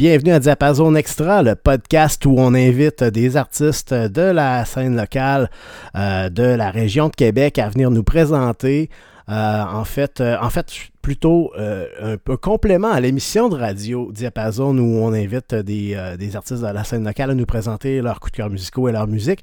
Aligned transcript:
Bienvenue 0.00 0.32
à 0.32 0.38
Diapason 0.38 0.94
Extra, 0.94 1.42
le 1.42 1.54
podcast 1.54 2.24
où 2.24 2.34
on 2.38 2.54
invite 2.54 3.04
des 3.04 3.36
artistes 3.36 3.92
de 3.92 4.22
la 4.22 4.64
scène 4.64 4.96
locale 4.96 5.50
euh, 5.94 6.30
de 6.30 6.42
la 6.42 6.70
région 6.70 7.08
de 7.08 7.14
Québec 7.14 7.58
à 7.58 7.68
venir 7.68 7.90
nous 7.90 8.02
présenter. 8.02 8.88
Euh, 9.28 9.62
en 9.62 9.84
fait, 9.84 10.22
euh, 10.22 10.38
en 10.40 10.48
fait, 10.48 10.72
plutôt 11.02 11.52
euh, 11.58 11.86
un 12.00 12.16
peu 12.16 12.36
complément 12.36 12.90
à 12.90 13.00
l'émission 13.00 13.48
de 13.48 13.56
radio 13.56 14.10
Diapason 14.12 14.76
où 14.76 14.98
on 15.02 15.12
invite 15.12 15.54
des, 15.54 15.94
euh, 15.94 16.16
des, 16.16 16.36
artistes 16.36 16.62
de 16.62 16.66
la 16.66 16.84
scène 16.84 17.04
locale 17.04 17.30
à 17.30 17.34
nous 17.34 17.46
présenter 17.46 18.02
leurs 18.02 18.20
coups 18.20 18.32
de 18.32 18.36
cœur 18.36 18.50
musicaux 18.50 18.88
et 18.88 18.92
leur 18.92 19.06
musique. 19.06 19.42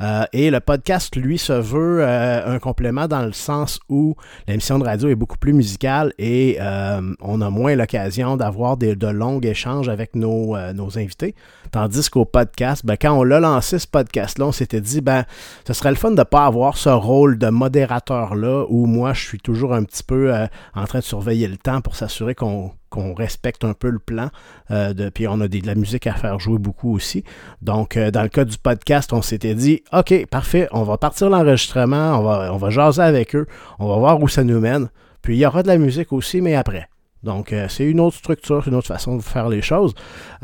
Euh, 0.00 0.24
et 0.32 0.50
le 0.50 0.60
podcast, 0.60 1.16
lui, 1.16 1.38
se 1.38 1.52
veut 1.52 2.00
euh, 2.00 2.54
un 2.54 2.58
complément 2.58 3.08
dans 3.08 3.22
le 3.22 3.32
sens 3.32 3.80
où 3.88 4.16
l'émission 4.46 4.78
de 4.78 4.84
radio 4.84 5.08
est 5.08 5.14
beaucoup 5.14 5.38
plus 5.38 5.52
musicale 5.52 6.12
et 6.18 6.58
euh, 6.60 7.00
on 7.20 7.40
a 7.40 7.50
moins 7.50 7.74
l'occasion 7.74 8.36
d'avoir 8.36 8.76
de 8.76 9.06
longs 9.08 9.40
échanges 9.40 9.88
avec 9.88 10.14
nos, 10.14 10.56
nos 10.74 10.98
invités. 10.98 11.34
Tandis 11.70 12.08
qu'au 12.08 12.24
podcast, 12.24 12.84
ben, 12.84 12.96
quand 13.00 13.12
on 13.12 13.22
l'a 13.22 13.40
lancé 13.40 13.78
ce 13.78 13.86
podcast-là, 13.86 14.46
on 14.46 14.52
s'était 14.52 14.80
dit, 14.80 15.00
ben, 15.00 15.24
ce 15.66 15.72
serait 15.72 15.90
le 15.90 15.96
fun 15.96 16.10
de 16.10 16.16
ne 16.16 16.22
pas 16.22 16.46
avoir 16.46 16.76
ce 16.76 16.88
rôle 16.88 17.38
de 17.38 17.48
modérateur-là 17.48 18.66
où 18.68 18.86
moi, 18.86 19.12
je 19.12 19.24
suis 19.24 19.38
toujours 19.38 19.74
un 19.74 19.84
petit 19.84 20.02
peu 20.02 20.32
en 20.74 20.84
train 20.84 20.97
de 20.98 21.04
surveiller 21.04 21.48
le 21.48 21.56
temps 21.56 21.80
pour 21.80 21.96
s'assurer 21.96 22.34
qu'on 22.34 22.72
respecte 23.14 23.64
un 23.64 23.74
peu 23.74 23.90
le 23.90 23.98
plan. 23.98 24.30
Euh, 24.70 25.10
puis 25.12 25.26
on 25.28 25.40
a 25.40 25.48
de 25.48 25.66
la 25.66 25.74
musique 25.74 26.06
à 26.06 26.14
faire 26.14 26.38
jouer 26.38 26.58
beaucoup 26.58 26.94
aussi. 26.94 27.24
Donc, 27.62 27.96
euh, 27.96 28.10
dans 28.10 28.22
le 28.22 28.28
cas 28.28 28.44
du 28.44 28.58
podcast, 28.58 29.12
on 29.12 29.22
s'était 29.22 29.54
dit, 29.54 29.82
OK, 29.92 30.26
parfait, 30.26 30.68
on 30.72 30.82
va 30.82 30.98
partir 30.98 31.30
l'enregistrement, 31.30 32.18
on 32.18 32.22
va, 32.22 32.52
on 32.52 32.56
va 32.56 32.70
jaser 32.70 33.02
avec 33.02 33.34
eux, 33.34 33.46
on 33.78 33.88
va 33.88 33.96
voir 33.96 34.22
où 34.22 34.28
ça 34.28 34.44
nous 34.44 34.60
mène. 34.60 34.88
Puis 35.22 35.36
il 35.36 35.40
y 35.40 35.46
aura 35.46 35.62
de 35.62 35.68
la 35.68 35.78
musique 35.78 36.12
aussi, 36.12 36.40
mais 36.40 36.54
après. 36.54 36.88
Donc, 37.24 37.52
euh, 37.52 37.66
c'est 37.68 37.84
une 37.84 38.00
autre 38.00 38.16
structure, 38.16 38.66
une 38.68 38.74
autre 38.74 38.86
façon 38.86 39.16
de 39.16 39.22
faire 39.22 39.48
les 39.48 39.62
choses. 39.62 39.92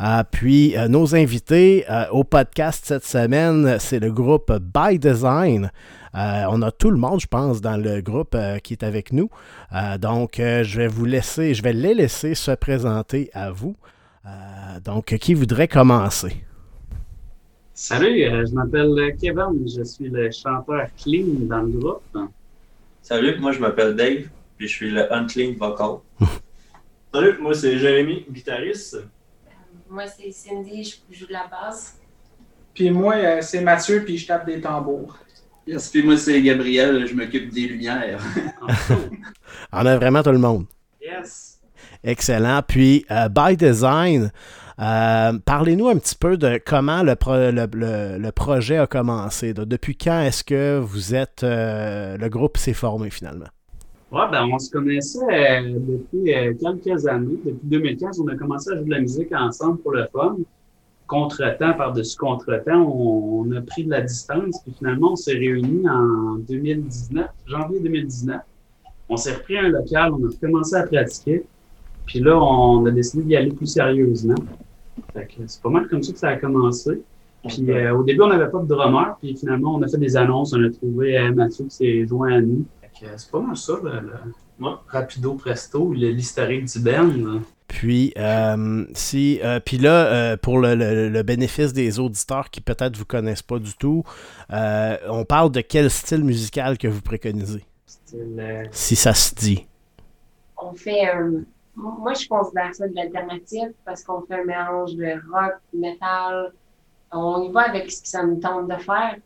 Euh, 0.00 0.22
puis, 0.28 0.77
euh, 0.77 0.89
nos 0.89 1.14
invités 1.14 1.84
au 2.11 2.25
podcast 2.25 2.84
cette 2.86 3.05
semaine, 3.05 3.77
c'est 3.78 4.00
le 4.00 4.10
groupe 4.10 4.53
By 4.53 4.99
Design. 4.99 5.71
on 6.15 6.62
a 6.62 6.71
tout 6.71 6.91
le 6.91 6.99
monde, 6.99 7.21
je 7.21 7.26
pense, 7.26 7.60
dans 7.60 7.76
le 7.76 8.00
groupe 8.00 8.37
qui 8.62 8.75
est 8.75 8.82
avec 8.82 9.12
nous. 9.12 9.28
donc, 10.00 10.34
je 10.38 10.76
vais 10.76 10.88
vous 10.88 11.04
laisser, 11.04 11.54
je 11.54 11.62
vais 11.62 11.72
les 11.72 11.94
laisser 11.94 12.34
se 12.34 12.53
présenter 12.53 13.31
à 13.34 13.50
vous. 13.50 13.76
donc, 14.84 15.16
qui 15.20 15.34
voudrait 15.34 15.69
commencer? 15.69 16.44
Salut, 17.75 18.22
je 18.47 18.54
m'appelle 18.54 19.16
Kevin, 19.20 19.66
je 19.66 19.82
suis 19.82 20.09
le 20.09 20.31
chanteur 20.31 20.87
clean 20.97 21.47
dans 21.49 21.62
le 21.62 21.72
groupe. 21.78 22.19
Salut, 23.03 23.38
moi 23.41 23.50
je 23.50 23.59
m'appelle 23.59 23.97
Dave, 23.97 24.28
puis 24.56 24.69
je 24.69 24.72
suis 24.72 24.91
le 24.91 25.12
unclean 25.12 25.54
vocal. 25.59 25.99
Salut, 27.14 27.38
moi 27.41 27.54
c'est 27.54 27.78
Jérémy, 27.78 28.26
guitariste. 28.28 28.97
moi 29.88 30.04
c'est 30.08 30.32
Cindy, 30.32 31.00
je 31.08 31.16
joue 31.16 31.28
de 31.28 31.32
la 31.32 31.47
basse. 31.47 31.97
Puis 32.75 32.91
moi 32.91 33.14
euh, 33.14 33.38
c'est 33.41 33.60
Mathieu, 33.60 34.02
puis 34.04 34.19
je 34.19 34.26
tape 34.26 34.44
des 34.47 34.60
tambours. 34.60 35.16
Yes, 35.64 35.91
puis 35.91 36.02
moi 36.02 36.16
c'est 36.16 36.42
Gabriel, 36.42 37.06
je 37.06 37.14
m'occupe 37.14 37.52
des 37.52 37.69
lumières. 37.69 38.20
On 39.72 39.86
a 39.86 39.97
vraiment 39.97 40.25
tout 40.25 40.32
le 40.32 40.38
monde. 40.38 40.66
Yes. 41.00 41.60
Excellent. 42.02 42.62
Puis, 42.66 43.06
euh, 43.12 43.28
by 43.28 43.56
design, 43.56 44.32
euh, 44.81 45.38
parlez-nous 45.44 45.88
un 45.88 45.98
petit 45.98 46.16
peu 46.16 46.36
de 46.36 46.60
comment 46.66 47.04
le, 47.04 47.14
pro 47.14 47.36
le, 47.36 47.69
le, 47.72 48.19
le 48.19 48.32
projet 48.32 48.78
a 48.78 48.88
commencé. 48.88 49.54
De, 49.54 49.62
depuis 49.62 49.96
quand 49.96 50.20
est-ce 50.22 50.42
que 50.42 50.81
vous 50.81 51.14
êtes, 51.14 51.44
euh, 51.44 52.16
le 52.16 52.28
groupe 52.28 52.56
s'est 52.56 52.75
formé 52.75 53.08
finalement? 53.10 53.46
Ouais, 54.12 54.31
ben, 54.31 54.48
on 54.53 54.59
se 54.59 54.70
connaissait 54.70 55.19
euh, 55.19 55.78
depuis 55.78 56.34
euh, 56.34 56.54
quelques 56.54 57.06
années. 57.06 57.38
Depuis 57.44 57.59
2015, 57.65 58.20
on 58.20 58.28
a 58.28 58.37
commencé 58.37 58.70
à 58.70 58.76
jouer 58.76 58.84
de 58.84 58.91
la 58.91 59.00
musique 59.00 59.32
ensemble 59.32 59.78
pour 59.78 59.92
le 59.92 60.06
fun. 60.12 60.37
Contre-temps, 61.06 61.75
par-dessus 61.75 62.16
contre-temps, 62.16 62.81
on, 62.81 63.44
on, 63.47 63.53
a 63.53 63.60
pris 63.60 63.84
de 63.84 63.91
la 63.91 64.03
distance. 64.03 64.60
Puis 64.62 64.75
finalement, 64.78 65.12
on 65.12 65.16
s'est 65.16 65.32
réunis 65.32 65.88
en 65.88 66.37
2019, 66.48 67.26
janvier 67.47 67.81
2019. 67.81 68.41
On 69.09 69.16
s'est 69.16 69.34
repris 69.34 69.59
un 69.59 69.69
local, 69.69 70.12
on 70.12 70.25
a 70.25 70.28
recommencé 70.28 70.76
à 70.76 70.87
pratiquer. 70.87 71.44
Puis 72.06 72.20
là, 72.20 72.38
on 72.38 72.84
a 72.87 72.91
décidé 72.91 73.22
d'y 73.22 73.37
aller 73.37 73.53
plus 73.53 73.66
sérieusement. 73.66 74.34
c'est 75.14 75.62
pas 75.62 75.70
mal 75.70 75.88
comme 75.88 76.03
ça 76.03 76.12
que 76.12 76.19
ça 76.19 76.28
a 76.28 76.37
commencé. 76.37 77.03
Puis 77.47 77.70
euh, 77.70 77.97
au 77.97 78.03
début, 78.03 78.22
on 78.22 78.28
n'avait 78.28 78.50
pas 78.50 78.60
de 78.60 78.66
drummer. 78.66 79.16
Puis 79.20 79.37
finalement, 79.37 79.75
on 79.75 79.82
a 79.82 79.88
fait 79.88 79.98
des 79.98 80.16
annonces. 80.16 80.54
On 80.54 80.62
a 80.62 80.70
trouvé 80.70 81.19
euh, 81.19 81.32
Mathieu 81.32 81.64
qui 81.64 81.75
s'est 81.76 82.06
joint 82.06 82.32
à 82.32 82.41
nous. 82.41 82.64
C'est 83.00 83.31
pas 83.31 83.41
mal 83.41 83.56
ça, 83.56 83.75
le, 83.82 84.00
le... 84.00 84.12
Ouais. 84.60 84.72
rapido 84.87 85.34
presto, 85.34 85.93
l'historique 85.93 86.66
du 86.66 86.78
band. 86.78 87.41
Puis, 87.66 88.12
euh, 88.16 88.84
si, 88.94 89.41
euh, 89.43 89.59
puis 89.59 89.78
là, 89.78 90.06
euh, 90.06 90.37
pour 90.37 90.59
le, 90.59 90.75
le, 90.75 91.09
le, 91.09 91.22
bénéfice 91.22 91.72
des 91.72 91.99
auditeurs 91.99 92.50
qui 92.50 92.60
peut-être 92.60 92.97
vous 92.97 93.05
connaissent 93.05 93.43
pas 93.43 93.59
du 93.59 93.75
tout, 93.77 94.05
euh, 94.53 94.97
on 95.09 95.25
parle 95.25 95.50
de 95.50 95.60
quel 95.60 95.91
style 95.91 96.22
musical 96.22 96.78
que 96.78 96.87
vous 96.87 97.00
préconisez? 97.00 97.65
Style, 97.87 98.69
si 98.71 98.94
ça 98.94 99.12
se 99.12 99.34
dit. 99.34 99.66
On 100.56 100.72
fait 100.75 101.09
un... 101.11 101.43
Moi, 101.75 102.15
je 102.15 102.28
considère 102.28 102.72
ça 102.72 102.87
de 102.87 102.94
l'alternative 102.94 103.72
parce 103.84 104.05
qu'on 104.05 104.21
fait 104.22 104.34
un 104.34 104.44
mélange 104.44 104.94
de 104.94 105.15
rock, 105.32 105.55
metal. 105.72 106.53
On 107.11 107.43
y 107.43 107.50
va 107.50 107.62
avec 107.62 107.91
ce 107.91 108.03
que 108.03 108.09
ça 108.09 108.25
nous 108.25 108.38
tente 108.38 108.69
de 108.69 108.76
faire. 108.76 109.16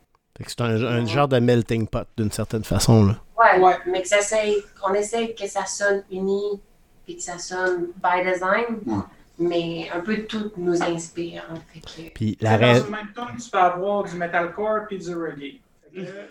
C'est 0.47 0.61
un, 0.61 0.83
un, 0.83 1.07
genre 1.07 1.29
de 1.29 1.39
melting 1.39 1.89
pot 1.89 2.07
d'une 2.17 2.31
certaine 2.31 2.65
façon. 2.65 3.07
Là. 3.07 3.17
Ouais, 3.37 3.61
ouais. 3.61 3.77
mais 3.91 4.03
que 4.03 4.09
ça 4.09 4.19
essaye, 4.19 4.57
qu'on 4.81 4.95
essaye 4.95 5.35
que 5.35 5.47
ça 5.49 5.67
sonne 5.67 6.05
uni 6.11 6.61
puis 7.05 7.17
que 7.17 7.23
ça 7.23 7.39
sonne 7.39 7.89
by 7.97 8.25
design. 8.25 8.79
Ouais. 8.87 9.03
Mais 9.41 9.89
un 9.95 10.01
peu 10.01 10.25
tout 10.25 10.53
nous 10.57 10.83
inspire. 10.83 11.45
Hein, 11.51 11.59
fait 11.73 11.81
que... 11.81 12.15
Puis 12.15 12.37
la 12.41 12.59
Dans 12.59 12.85
le 12.85 12.91
même 12.91 13.13
temps, 13.15 13.27
tu 13.41 13.51
peux 13.51 13.59
avoir 13.59 14.05
du 14.05 14.17
metalcore 14.17 14.87
puis 14.89 14.99
du 14.99 15.15
reggae. 15.15 15.61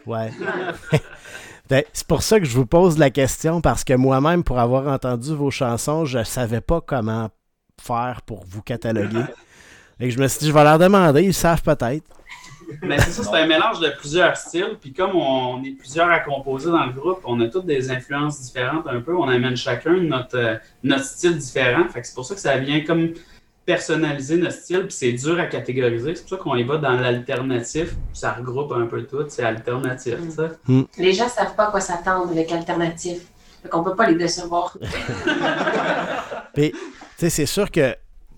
Ouais. 0.06 0.31
ben, 1.69 1.84
c'est 1.94 2.07
pour 2.07 2.22
ça 2.22 2.39
que 2.39 2.45
je 2.45 2.56
vous 2.56 2.66
pose 2.66 2.97
la 2.97 3.09
question 3.09 3.62
parce 3.62 3.84
que 3.84 3.94
moi-même, 3.94 4.44
pour 4.44 4.59
avoir 4.59 4.88
entendu 4.88 5.34
vos 5.35 5.51
chansons, 5.51 6.06
je 6.06 6.24
savais 6.24 6.62
pas 6.62 6.81
comment 6.81 7.30
faire 7.81 8.21
pour 8.25 8.45
vous 8.45 8.62
cataloguer. 8.62 9.25
Et 10.00 10.12
je 10.12 10.19
me 10.19 10.27
suis 10.27 10.39
dit, 10.39 10.48
je 10.48 10.53
vais 10.53 10.63
leur 10.63 10.77
demander, 10.77 11.24
ils 11.24 11.33
savent 11.33 11.63
peut-être. 11.63 12.06
Mais 12.81 13.00
c'est 13.00 13.12
ça, 13.12 13.24
c'est 13.24 13.38
un 13.38 13.48
mélange 13.48 13.80
de 13.80 13.90
plusieurs 13.98 14.36
styles. 14.38 14.78
Puis 14.80 14.94
comme 14.94 15.16
on 15.16 15.64
est 15.64 15.72
plusieurs 15.72 16.10
à 16.10 16.19
composer 16.19 16.69
dans 16.69 16.86
le 16.86 16.94
groupe, 16.94 17.19
on 17.25 17.40
a 17.42 17.48
toutes 17.48 17.66
des 17.66 17.92
influences 17.92 18.42
différentes 18.42 18.88
un 18.88 19.02
peu. 19.02 19.16
On 19.16 19.28
amène 19.28 19.56
chacun 19.56 19.94
notre, 19.98 20.38
euh, 20.38 20.56
notre 20.84 21.06
style 21.06 21.38
différent. 21.38 21.88
Fait 21.90 22.02
que 22.02 22.08
c'est 22.08 22.16
pour 22.16 22.25
ça 22.25 22.36
que 22.36 22.42
ça 22.42 22.58
vient 22.58 22.81
comme 22.81 23.14
personnaliser 23.66 24.38
notre 24.38 24.56
style. 24.56 24.81
Puis 24.81 24.94
c'est 24.94 25.14
dur 25.14 25.40
à 25.40 25.46
catégoriser. 25.46 26.16
C'est 26.16 26.22
pour 26.22 26.38
ça 26.38 26.38
qu'on 26.38 26.56
y 26.56 26.64
va 26.64 26.78
dans 26.78 26.94
l'alternatif. 26.94 27.96
Ça 28.14 28.34
regroupe 28.34 28.72
un 28.72 28.86
peu 28.86 29.04
tout. 29.04 29.25
C'est 29.30 29.44
alternatif, 29.44 30.16
ça. 30.30 30.50
Hmm. 30.68 30.84
Les 30.98 31.13
gens 31.13 31.30
savent 31.30 31.56
pas 31.56 31.68
à 31.68 31.72
quoi 31.72 31.81
s'attendre 31.81 32.31
avec 32.31 32.52
alternatif. 32.52 33.20
Fait 33.62 33.70
qu'on 33.70 33.84
peut 33.84 33.96
pas 33.96 34.10
les 34.10 34.16
décevoir. 34.16 34.78
Puis, 36.54 36.72
tu 36.72 36.78
sais, 37.18 37.30
c'est 37.30 37.46
sûr 37.46 37.72
que 37.72 37.96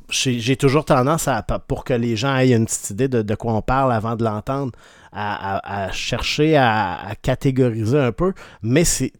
j'ai 0.09 0.55
toujours 0.55 0.85
tendance 0.85 1.27
à, 1.27 1.41
pour 1.41 1.83
que 1.83 1.93
les 1.93 2.15
gens 2.15 2.35
aient 2.37 2.51
une 2.51 2.65
petite 2.65 2.89
idée 2.91 3.07
de, 3.07 3.21
de 3.21 3.35
quoi 3.35 3.53
on 3.53 3.61
parle 3.61 3.91
avant 3.91 4.15
de 4.15 4.23
l'entendre, 4.23 4.71
à, 5.11 5.85
à, 5.85 5.91
chercher 5.91 6.55
à, 6.57 7.09
à, 7.09 7.15
catégoriser 7.15 7.99
un 7.99 8.11
peu. 8.11 8.33
Mais 8.61 8.83
c'est 8.83 9.11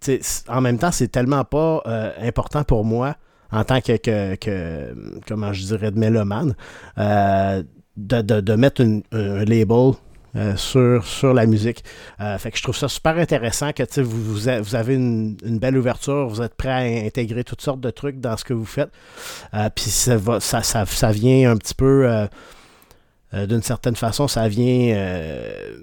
en 0.48 0.62
même 0.62 0.78
temps, 0.78 0.92
c'est 0.92 1.08
tellement 1.08 1.44
pas 1.44 1.82
euh, 1.86 2.12
important 2.22 2.64
pour 2.64 2.86
moi 2.86 3.16
en 3.52 3.64
tant 3.64 3.82
que, 3.82 3.98
que, 3.98 4.36
que 4.36 4.96
comment 5.28 5.54
je 5.54 5.66
dirais, 5.66 5.92
de 5.92 6.00
mélomane, 6.00 6.56
euh, 6.98 7.64
de, 7.98 8.22
de, 8.22 8.42
de, 8.42 8.54
mettre 8.54 8.84
un 8.84 9.46
label 9.46 9.94
euh, 10.36 10.56
sur, 10.56 11.04
sur 11.06 11.34
la 11.34 11.48
musique. 11.48 11.84
Euh, 12.22 12.38
fait 12.38 12.52
que 12.52 12.58
je 12.58 12.62
trouve 12.64 12.78
ça 12.78 12.88
super 12.88 13.18
intéressant 13.18 13.74
que 13.74 14.02
vous, 14.02 14.24
vous, 14.24 14.40
vous 14.62 14.76
avez 14.76 14.94
une, 14.94 15.36
belle 15.60 15.76
ouverture, 15.76 16.28
vous 16.28 16.44
êtes 16.44 16.54
prêt 16.54 16.70
à 16.70 17.06
intégrer 17.06 17.44
toutes 17.44 17.62
sortes 17.62 17.80
de 17.80 17.90
trucs 17.90 18.20
dans 18.20 18.38
ce 18.38 18.44
que 18.44 18.54
vous 18.54 18.66
faites. 18.66 18.92
Euh, 19.56 19.70
Puis 19.74 19.86
ça, 19.86 20.18
va, 20.18 20.40
ça, 20.40 20.62
ça, 20.62 20.86
ça, 20.86 21.12
vient 21.12 21.52
un 21.52 21.58
petit 21.58 21.74
peu, 21.74 22.08
d'une 23.34 23.64
certaine 23.64 23.96
façon, 23.96 24.28
ça 24.28 24.48
vient 24.48 24.96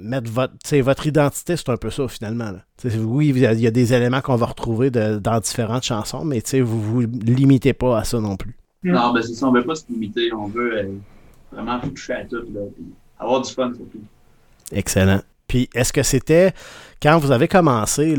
mettre 0.01 0.31
votre, 0.31 0.55
votre 0.81 1.07
identité, 1.09 1.57
c'est 1.57 1.69
un 1.69 1.77
peu 1.77 1.91
ça 1.91 2.07
finalement. 2.07 2.53
Oui, 2.85 3.33
il 3.35 3.39
y 3.39 3.67
a 3.67 3.71
des 3.71 3.95
éléments 3.95 4.21
qu'on 4.21 4.37
va 4.37 4.47
retrouver 4.47 4.91
dans 4.91 5.41
différentes 5.41 5.85
chansons, 5.85 6.25
mais 6.25 6.41
vous 6.61 6.81
vous 6.81 7.01
limitez 7.01 7.73
pas 7.73 7.99
à 7.99 8.05
ça 8.05 8.21
non 8.21 8.37
plus. 8.37 8.57
Non, 8.85 9.13
ben 9.13 9.23
c'est 9.23 9.35
ça, 9.35 9.49
on 9.49 9.53
veut 9.53 9.65
pas 9.65 9.75
se 9.75 9.85
limiter, 9.89 10.33
on 10.33 10.47
veut 10.47 11.01
vraiment 11.51 11.81
toucher 11.81 12.13
à 12.13 12.25
tout, 12.25 12.45
avoir 13.19 13.43
du 13.43 13.53
fun 13.53 13.73
surtout. 13.75 14.01
Excellent. 14.73 15.21
Puis 15.49 15.69
est-ce 15.75 15.93
que 15.93 16.03
c'était 16.03 16.53
quand 17.03 17.19
vous 17.19 17.31
avez 17.31 17.47
commencé, 17.47 18.17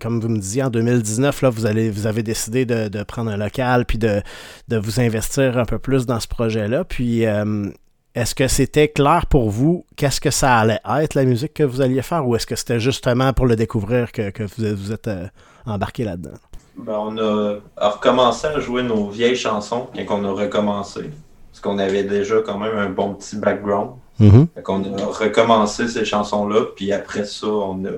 comme 0.00 0.20
vous 0.20 0.28
me 0.28 0.38
disiez 0.38 0.62
en 0.62 0.70
2019, 0.70 1.42
là, 1.42 1.50
vous, 1.50 1.66
avez 1.66 2.22
décidé 2.22 2.66
de, 2.66 3.02
prendre 3.02 3.30
un 3.30 3.36
local 3.36 3.84
puis 3.84 3.98
de, 3.98 4.22
vous 4.70 5.00
investir 5.00 5.58
un 5.58 5.64
peu 5.64 5.78
plus 5.78 6.06
dans 6.06 6.20
ce 6.20 6.28
projet-là. 6.28 6.84
Puis 6.84 7.26
euh, 7.26 7.66
est-ce 8.14 8.34
que 8.34 8.46
c'était 8.46 8.88
clair 8.88 9.26
pour 9.26 9.50
vous 9.50 9.86
qu'est-ce 9.96 10.20
que 10.20 10.30
ça 10.30 10.58
allait 10.58 10.80
être 11.00 11.14
la 11.14 11.24
musique 11.24 11.54
que 11.54 11.62
vous 11.62 11.80
alliez 11.80 12.02
faire 12.02 12.26
ou 12.26 12.36
est-ce 12.36 12.46
que 12.46 12.56
c'était 12.56 12.80
justement 12.80 13.32
pour 13.32 13.46
le 13.46 13.56
découvrir 13.56 14.12
que, 14.12 14.30
que 14.30 14.44
vous, 14.44 14.76
vous 14.76 14.92
êtes 14.92 15.08
euh, 15.08 15.26
embarqué 15.66 16.04
là-dedans? 16.04 16.36
Ben, 16.76 16.94
on 16.96 17.18
a 17.18 17.56
recommencé 17.76 18.46
à 18.46 18.60
jouer 18.60 18.84
nos 18.84 19.08
vieilles 19.08 19.36
chansons 19.36 19.88
quand 20.06 20.20
on 20.20 20.24
a 20.24 20.32
recommencé. 20.32 21.10
Parce 21.50 21.60
qu'on 21.60 21.78
avait 21.78 22.04
déjà 22.04 22.36
quand 22.46 22.58
même 22.58 22.76
un 22.76 22.90
bon 22.90 23.14
petit 23.14 23.36
background. 23.36 23.92
Mhm. 24.18 24.48
Fait 24.54 24.62
qu'on 24.62 24.82
a 24.84 25.06
recommencé 25.06 25.88
ces 25.88 26.04
chansons-là, 26.04 26.66
puis 26.76 26.92
après 26.92 27.24
ça, 27.24 27.46
on 27.46 27.84
a 27.84 27.90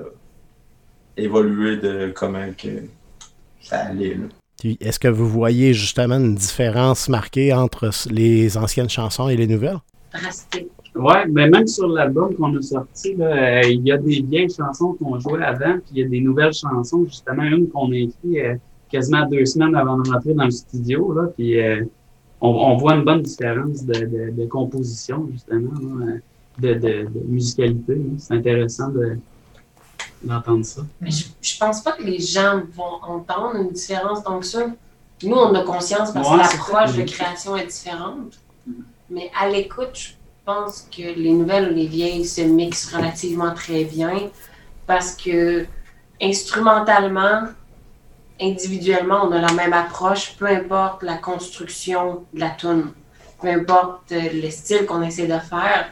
évolué 1.17 1.77
de 1.77 2.11
comment 2.15 2.45
que 2.57 2.69
ça 3.61 3.77
allait. 3.77 4.15
là. 4.15 4.25
Puis, 4.59 4.77
Est-ce 4.79 4.99
que 4.99 5.07
vous 5.07 5.27
voyez 5.27 5.73
justement 5.73 6.17
une 6.17 6.35
différence 6.35 7.09
marquée 7.09 7.51
entre 7.51 7.89
les 8.11 8.57
anciennes 8.57 8.89
chansons 8.89 9.27
et 9.27 9.35
les 9.35 9.47
nouvelles? 9.47 9.79
Drastique. 10.13 10.67
Ouais, 10.93 11.25
ben 11.29 11.49
même 11.49 11.67
sur 11.67 11.87
l'album 11.87 12.35
qu'on 12.35 12.55
a 12.57 12.61
sorti, 12.61 13.15
là, 13.15 13.61
euh, 13.61 13.61
il 13.63 13.87
y 13.87 13.91
a 13.93 13.97
des 13.97 14.21
vieilles 14.21 14.53
chansons 14.53 14.93
qu'on 14.93 15.17
jouait 15.19 15.41
avant, 15.41 15.75
puis 15.75 15.91
il 15.93 15.97
y 15.99 16.03
a 16.03 16.07
des 16.07 16.19
nouvelles 16.19 16.53
chansons, 16.53 17.05
justement, 17.05 17.43
une 17.43 17.69
qu'on 17.69 17.91
a 17.91 17.95
écrite 17.95 18.15
euh, 18.35 18.55
quasiment 18.91 19.25
deux 19.25 19.45
semaines 19.45 19.73
avant 19.73 19.97
de 19.97 20.09
rentrer 20.11 20.33
dans 20.33 20.43
le 20.43 20.51
studio, 20.51 21.13
là, 21.13 21.29
puis 21.35 21.61
euh, 21.61 21.85
on, 22.41 22.49
on 22.49 22.77
voit 22.77 22.95
une 22.95 23.03
bonne 23.05 23.21
différence 23.21 23.83
de, 23.85 23.93
de, 23.93 24.31
de 24.31 24.45
composition, 24.47 25.27
justement, 25.31 25.71
là, 25.99 26.13
de, 26.59 26.73
de, 26.73 27.09
musicalité. 27.27 27.99
C'est 28.17 28.33
intéressant 28.35 28.89
de 28.89 29.17
d'entendre 30.23 30.63
ça. 30.65 30.81
Mais 30.99 31.09
je, 31.09 31.25
je 31.41 31.57
pense 31.57 31.81
pas 31.81 31.93
que 31.93 32.03
les 32.03 32.19
gens 32.19 32.61
vont 32.75 33.01
entendre 33.01 33.55
une 33.55 33.69
différence 33.71 34.23
tant 34.23 34.39
que 34.39 34.45
ça. 34.45 34.67
Nous, 35.23 35.35
on 35.35 35.53
a 35.55 35.63
conscience 35.63 36.11
parce 36.11 36.29
Ouais, 36.29 36.37
que 36.37 36.41
l'approche 36.41 36.95
de 36.95 37.03
création 37.03 37.55
est 37.55 37.65
différente. 37.65 38.39
Mais 39.09 39.31
à 39.39 39.49
l'écoute, 39.49 39.95
je 39.95 40.09
pense 40.45 40.87
que 40.95 41.01
les 41.01 41.33
nouvelles 41.33 41.71
ou 41.71 41.75
les 41.75 41.87
vieilles 41.87 42.25
se 42.25 42.41
mixent 42.41 42.93
relativement 42.93 43.53
très 43.53 43.83
bien 43.83 44.29
parce 44.85 45.15
que 45.15 45.65
instrumentalement, 46.21 47.47
individuellement, 48.41 49.25
on 49.25 49.31
a 49.31 49.39
la 49.39 49.53
même 49.53 49.73
approche, 49.73 50.35
peu 50.37 50.47
importe 50.47 51.03
la 51.03 51.17
construction 51.17 52.25
de 52.33 52.39
la 52.39 52.49
tune, 52.51 52.91
peu 53.41 53.47
importe 53.47 54.11
euh, 54.11 54.29
le 54.33 54.49
style 54.49 54.85
qu'on 54.85 55.01
essaie 55.01 55.27
de 55.27 55.39
faire. 55.39 55.89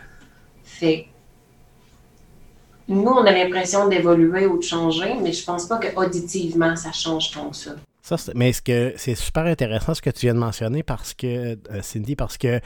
Fait 0.64 1.08
nous, 2.88 3.12
on 3.12 3.24
a 3.24 3.32
l'impression 3.32 3.88
d'évoluer 3.88 4.48
ou 4.48 4.58
de 4.58 4.64
changer, 4.64 5.14
mais 5.22 5.32
je 5.32 5.46
pense 5.46 5.68
pas 5.68 5.78
que 5.78 5.96
auditivement 5.96 6.76
ça 6.76 6.92
change 6.92 7.32
tant 7.32 7.54
ça. 7.54 7.76
Mais 8.34 8.54
ce 8.54 8.62
que 8.62 8.94
c'est 8.98 9.16
super 9.16 9.46
intéressant 9.46 9.94
ce 9.94 10.02
que 10.02 10.10
tu 10.10 10.26
viens 10.26 10.34
de 10.34 10.40
mentionner 10.40 10.84
parce 10.84 11.14
que 11.14 11.28
euh, 11.28 11.82
Cindy, 11.82 12.16
parce 12.16 12.38
que 12.38 12.60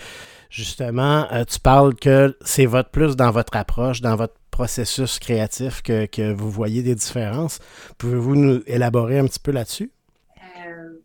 justement, 0.50 1.28
euh, 1.32 1.44
tu 1.44 1.60
parles 1.60 1.96
que 1.96 2.38
c'est 2.46 2.66
votre 2.66 2.90
plus 2.90 3.16
dans 3.16 3.32
votre 3.32 3.56
approche, 3.58 4.02
dans 4.02 4.16
votre 4.16 4.36
processus 4.58 5.18
créatif 5.20 5.82
que, 5.82 6.06
que 6.06 6.32
vous 6.40 6.50
voyez 6.52 6.82
des 6.84 6.96
différences. 6.96 7.56
Pouvez-vous 7.98 8.36
nous 8.36 8.62
élaborer 8.68 9.18
un 9.20 9.26
petit 9.26 9.40
peu 9.40 9.52
là-dessus? 9.52 9.90
Euh, 10.38 11.02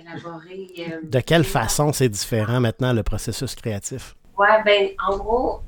élaborer. 0.00 0.66
euh, 0.78 1.00
De 1.02 1.20
quelle 1.20 1.44
façon 1.44 1.92
c'est 1.92 2.10
différent 2.10 2.60
maintenant 2.60 2.92
le 2.92 3.02
processus 3.02 3.54
créatif? 3.54 4.14
Ouais, 4.38 4.62
ben, 4.66 4.82
en 5.08 5.16
gros, 5.16 5.60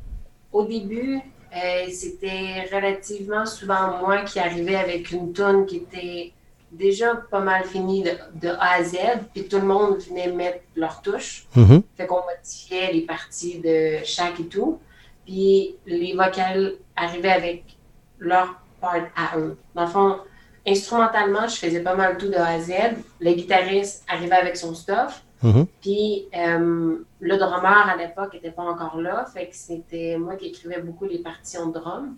au 0.52 0.64
début, 0.64 1.20
euh, 1.56 1.86
c'était 1.90 2.68
relativement 2.76 3.46
souvent 3.46 3.98
moi 4.04 4.16
qui 4.28 4.38
arrivais 4.38 4.76
avec 4.76 5.10
une 5.10 5.32
tune 5.32 5.64
qui 5.66 5.76
était 5.84 6.32
déjà 6.70 7.08
pas 7.30 7.40
mal 7.40 7.64
finie 7.64 8.02
de, 8.02 8.12
de 8.44 8.48
A 8.48 8.76
à 8.78 8.82
Z, 8.82 8.96
puis 9.32 9.42
tout 9.48 9.60
le 9.64 9.66
monde 9.74 9.98
venait 10.08 10.32
mettre 10.32 10.60
leur 10.76 11.02
touche. 11.02 11.46
Mhm. 11.54 11.82
Fait 11.96 12.06
qu'on 12.06 12.22
modifiait 12.30 12.92
les 12.92 13.02
parties 13.14 13.58
de 13.68 13.98
chaque 14.04 14.38
et 14.40 14.48
tout. 14.54 14.80
Puis 15.26 15.76
les 15.86 16.14
vocales 16.14 16.74
arrivaient 16.96 17.30
avec 17.30 17.76
leur 18.18 18.60
part 18.80 19.08
à 19.16 19.38
eux. 19.38 19.56
Dans 19.74 19.82
le 19.82 19.88
fond, 19.88 20.18
instrumentalement, 20.66 21.48
je 21.48 21.56
faisais 21.56 21.80
pas 21.80 21.94
mal 21.94 22.16
tout 22.18 22.28
de 22.28 22.34
A 22.34 22.46
à 22.46 22.60
Z. 22.60 22.72
Le 23.20 23.32
guitariste 23.32 24.04
arrivait 24.08 24.36
avec 24.36 24.56
son 24.56 24.74
stuff. 24.74 25.22
Mhm. 25.42 25.66
Puis 25.80 26.28
euh, 26.36 26.98
le 27.20 27.36
drummer 27.36 27.88
à 27.88 27.96
l'époque 27.96 28.34
n'était 28.34 28.52
pas 28.52 28.62
encore 28.62 29.00
là. 29.00 29.26
Fait 29.32 29.48
que 29.48 29.56
c'était 29.56 30.16
moi 30.16 30.36
qui 30.36 30.46
écrivais 30.46 30.80
beaucoup 30.80 31.04
les 31.04 31.18
partitions 31.18 31.66
de 31.66 31.78
drum. 31.78 32.16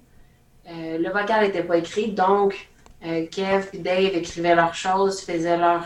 Euh, 0.68 0.98
le 0.98 1.08
vocal 1.10 1.44
n'était 1.44 1.62
pas 1.62 1.76
écrit, 1.78 2.12
donc 2.12 2.68
euh, 3.04 3.26
Kev 3.26 3.68
et 3.72 3.78
Dave 3.78 4.14
écrivaient 4.14 4.54
leurs 4.54 4.74
choses, 4.74 5.20
faisaient 5.20 5.58
leur, 5.58 5.84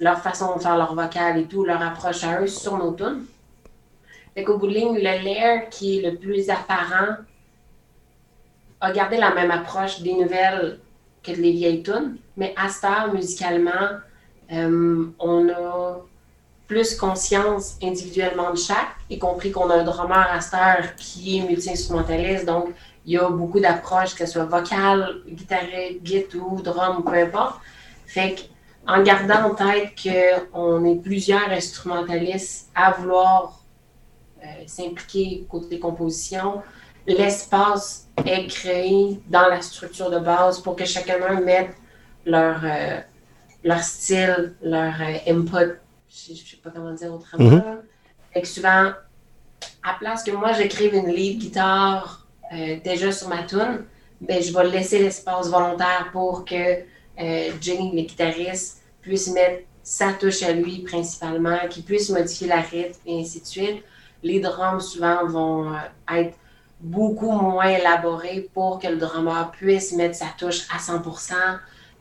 leur 0.00 0.18
façon 0.18 0.56
de 0.56 0.60
faire 0.60 0.76
leur 0.76 0.94
vocal 0.94 1.38
et 1.38 1.44
tout, 1.44 1.64
leur 1.64 1.80
approche 1.80 2.24
à 2.24 2.40
eux 2.40 2.48
sur 2.48 2.76
nos 2.76 2.92
tunes. 2.92 3.24
Fait 4.34 4.44
qu'au 4.44 4.58
bout 4.58 4.66
de 4.68 4.74
ligne, 4.74 4.94
le 4.94 5.24
lair 5.24 5.68
qui 5.70 5.98
est 5.98 6.10
le 6.10 6.16
plus 6.16 6.50
apparent 6.50 7.16
a 8.80 8.92
gardé 8.92 9.16
la 9.16 9.34
même 9.34 9.50
approche 9.50 10.00
des 10.00 10.14
nouvelles 10.14 10.80
que 11.22 11.32
les 11.32 11.52
vieilles 11.52 11.82
tunes, 11.82 12.16
mais 12.36 12.54
à 12.56 12.68
cette 12.68 13.12
musicalement, 13.12 13.98
euh, 14.52 15.06
on 15.18 15.48
a 15.48 16.00
plus 16.66 16.94
conscience 16.94 17.76
individuellement 17.82 18.52
de 18.52 18.56
chaque, 18.56 18.94
y 19.10 19.18
compris 19.18 19.50
qu'on 19.50 19.68
a 19.70 19.76
un 19.76 19.84
drummer 19.84 20.26
à 20.30 20.40
cette 20.40 20.96
qui 20.96 21.38
est 21.38 21.42
multi-instrumentaliste, 21.42 22.46
donc 22.46 22.68
il 23.04 23.14
y 23.14 23.18
a 23.18 23.28
beaucoup 23.28 23.60
d'approches, 23.60 24.14
que 24.14 24.24
ce 24.24 24.32
soit 24.32 24.44
vocale, 24.44 25.22
guitare, 25.26 25.60
drum, 26.62 27.02
peu 27.04 27.14
importe. 27.14 27.60
Fait 28.06 28.34
que, 28.34 28.40
en 28.86 29.02
gardant 29.02 29.50
en 29.50 29.54
tête 29.54 29.94
qu'on 30.52 30.84
est 30.84 30.96
plusieurs 30.96 31.50
instrumentalistes 31.50 32.70
à 32.74 32.92
vouloir 32.92 33.60
euh, 34.42 34.46
s'impliquer 34.66 35.46
côté 35.48 35.78
composition, 35.78 36.62
l'espace 37.06 38.08
est 38.24 38.46
créé 38.46 39.20
dans 39.28 39.48
la 39.48 39.62
structure 39.62 40.10
de 40.10 40.18
base 40.18 40.60
pour 40.60 40.76
que 40.76 40.84
chacun 40.84 41.40
mette 41.40 41.74
leur, 42.26 42.60
euh, 42.64 43.00
leur 43.64 43.82
style, 43.82 44.54
leur 44.62 44.94
euh, 45.00 45.16
input. 45.26 45.78
Je 46.08 46.32
ne 46.32 46.36
sais 46.36 46.56
pas 46.62 46.70
comment 46.70 46.92
dire 46.92 47.12
autrement. 47.12 47.50
Là. 47.50 47.78
Fait 48.32 48.42
que 48.42 48.48
souvent, 48.48 48.92
à 49.82 49.94
place 49.98 50.22
que 50.22 50.30
moi 50.30 50.52
j'écrive 50.52 50.94
une 50.94 51.08
lead 51.08 51.38
guitare 51.38 52.26
euh, 52.52 52.76
déjà 52.82 53.12
sur 53.12 53.28
ma 53.28 53.42
tune, 53.44 53.84
ben, 54.20 54.42
je 54.42 54.52
vais 54.52 54.68
laisser 54.68 54.98
l'espace 54.98 55.48
volontaire 55.48 56.10
pour 56.12 56.44
que 56.44 56.84
Jenny, 57.60 57.94
le 57.94 58.02
guitariste, 58.06 58.82
puisse 59.02 59.30
mettre 59.30 59.64
sa 59.82 60.12
touche 60.12 60.42
à 60.42 60.52
lui 60.52 60.78
principalement, 60.80 61.58
qu'il 61.68 61.84
puisse 61.84 62.08
modifier 62.08 62.48
la 62.48 62.60
rythme 62.60 62.98
et 63.04 63.20
ainsi 63.20 63.40
de 63.40 63.46
suite. 63.46 63.82
Les 64.22 64.40
drums 64.40 64.82
souvent 64.86 65.26
vont 65.26 65.72
être 66.10 66.34
beaucoup 66.80 67.30
moins 67.30 67.68
élaborés 67.68 68.48
pour 68.54 68.78
que 68.78 68.88
le 68.88 68.96
drummer 68.96 69.50
puisse 69.52 69.92
mettre 69.92 70.14
sa 70.14 70.26
touche 70.38 70.66
à 70.74 70.78
100%. 70.78 71.34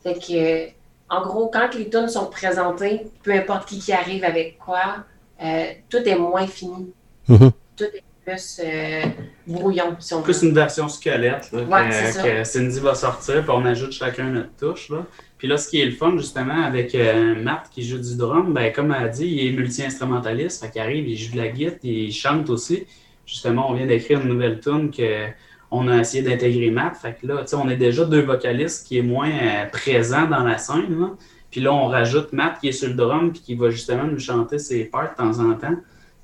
Fait 0.04 0.14
que, 0.14 0.70
en 1.14 1.22
gros, 1.22 1.50
quand 1.52 1.74
les 1.76 1.90
tunes 1.90 2.08
sont 2.08 2.28
présentées, 2.28 3.08
peu 3.24 3.32
importe 3.32 3.68
qui 3.68 3.80
qui 3.80 3.92
arrive 3.92 4.24
avec 4.24 4.58
quoi, 4.58 5.04
euh, 5.44 5.66
tout 5.90 5.98
est 5.98 6.18
moins 6.18 6.48
fini. 6.48 6.92
Mhm. 7.28 7.52
Tout 7.76 7.86
est 7.86 8.04
plus 8.26 8.62
euh, 8.64 9.06
brouillon, 9.48 9.96
si 10.00 10.14
on 10.14 10.18
veut. 10.20 10.24
Plus 10.24 10.44
une 10.44 10.54
version 10.54 10.88
squelette 10.88 11.52
là, 11.52 11.64
Ouais, 11.64 11.88
que, 11.88 11.94
c'est 11.94 12.12
ça. 12.12 12.24
que 12.24 12.44
Cindy 12.44 12.80
va 12.80 12.96
sortir, 12.96 13.42
puis 13.42 13.52
on 13.52 13.66
ajoute 13.66 13.92
chacun 13.92 14.26
notre 14.26 14.56
touche. 14.58 14.90
Là. 14.90 15.06
Puis 15.38 15.48
là, 15.48 15.58
ce 15.58 15.70
qui 15.70 15.82
est 15.82 15.86
le 15.86 15.94
fun, 15.94 16.18
justement, 16.18 16.64
avec 16.64 16.94
euh, 16.96 17.34
Matt 17.42 17.70
qui 17.72 17.84
joue 17.84 17.98
du 17.98 18.18
drum, 18.18 18.54
ben, 18.54 18.72
comme 18.74 18.94
elle 18.98 19.06
a 19.06 19.08
dit, 19.08 19.26
il 19.26 19.48
est 19.48 19.52
multi-instrumentaliste. 19.52 20.64
Fait 20.64 20.70
qu'il 20.70 20.82
arrive, 20.82 21.08
il 21.08 21.18
joue 21.18 21.34
de 21.34 21.38
la 21.38 21.48
guitare, 21.48 21.80
il 21.84 22.12
chante 22.12 22.50
aussi. 22.50 22.86
Justement, 23.30 23.70
on 23.70 23.74
vient 23.74 23.86
d'écrire 23.86 24.20
une 24.22 24.30
nouvelle 24.30 24.60
tune 24.60 24.90
que 24.92 25.28
on 25.72 25.88
a 25.88 25.98
essayé 26.00 26.24
d'intégrer 26.24 26.72
Matt. 26.72 26.98
Fait 26.98 27.14
que 27.14 27.28
là, 27.28 27.42
tu 27.42 27.50
sais, 27.50 27.56
on 27.56 27.70
est 27.70 27.78
déjà 27.78 28.04
deux 28.04 28.22
vocalistes 28.24 28.88
qui 28.88 28.98
est 28.98 29.04
moins 29.04 29.30
euh, 29.30 29.66
présent 29.72 30.26
dans 30.28 30.44
la 30.44 30.58
scène. 30.58 31.00
Là. 31.00 31.10
Puis 31.52 31.62
là, 31.62 31.72
on 31.74 31.88
rajoute 31.88 32.34
Matt 32.34 32.60
qui 32.60 32.70
est 32.70 32.72
sur 32.72 32.88
le 32.90 32.96
drum 32.96 33.32
puis 33.32 33.42
qui 33.42 33.54
va 33.56 33.70
justement 33.70 34.06
nous 34.06 34.18
chanter 34.20 34.58
ses 34.58 34.86
parts 34.86 35.12
de 35.12 35.16
temps 35.16 35.40
en 35.40 35.54
temps. 35.54 35.76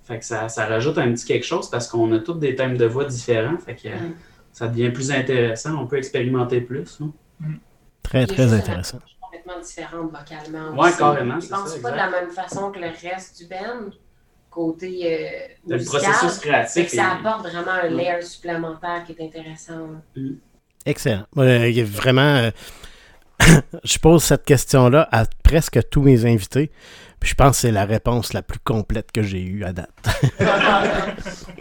Fait 0.03 0.17
que 0.19 0.25
ça, 0.25 0.49
ça 0.49 0.65
rajoute 0.65 0.97
un 0.97 1.11
petit 1.11 1.25
quelque 1.25 1.45
chose 1.45 1.69
parce 1.69 1.87
qu'on 1.87 2.11
a 2.13 2.19
tous 2.19 2.33
des 2.35 2.55
thèmes 2.55 2.75
de 2.77 2.85
voix 2.85 3.05
différents. 3.05 3.57
Fait 3.57 3.75
que 3.75 3.87
euh, 3.87 3.91
Mm. 3.91 4.13
ça 4.51 4.67
devient 4.67 4.89
plus 4.89 5.11
intéressant. 5.11 5.75
On 5.79 5.85
peut 5.85 5.97
expérimenter 5.97 6.61
plus. 6.61 6.99
hein. 7.03 7.11
Très, 8.01 8.25
très 8.25 8.51
intéressant. 8.53 8.97
approche 8.97 9.15
complètement 9.21 9.61
différente 9.61 10.11
vocalement. 10.11 10.71
Ouais, 10.81 10.89
aussi. 10.89 10.97
carrément, 10.97 11.33
pensent 11.35 11.75
ça, 11.75 11.79
pas 11.81 11.91
de 11.91 11.97
la 11.97 12.09
même 12.09 12.29
façon 12.29 12.71
que 12.71 12.79
le 12.79 12.87
reste 12.87 13.37
du 13.39 13.47
band, 13.47 13.89
côté 14.55 15.01
euh, 15.03 15.75
Le 15.75 15.83
processus 15.83 16.39
créatif. 16.39 16.85
que 16.85 16.95
ça 16.95 17.11
apporte 17.11 17.47
vraiment 17.47 17.71
un 17.83 17.89
layer 17.89 18.21
supplémentaire 18.21 19.03
qui 19.05 19.11
est 19.11 19.21
intéressant. 19.21 19.89
Excellent. 20.85 21.25
Euh, 21.37 21.67
il 21.69 21.75
y 21.75 21.81
a 21.81 21.85
vraiment. 21.85 22.35
euh, 22.35 22.51
je 23.83 23.99
pose 23.99 24.23
cette 24.23 24.45
question-là 24.45 25.09
à 25.11 25.25
presque 25.45 25.79
tous 25.89 26.01
mes 26.01 26.25
invités. 26.25 26.71
Puis 27.19 27.29
je 27.29 27.35
pense 27.35 27.51
que 27.51 27.61
c'est 27.61 27.71
la 27.71 27.85
réponse 27.85 28.33
la 28.33 28.41
plus 28.41 28.59
complète 28.59 29.11
que 29.11 29.23
j'ai 29.23 29.41
eue 29.41 29.63
à 29.63 29.73
date. 29.73 29.89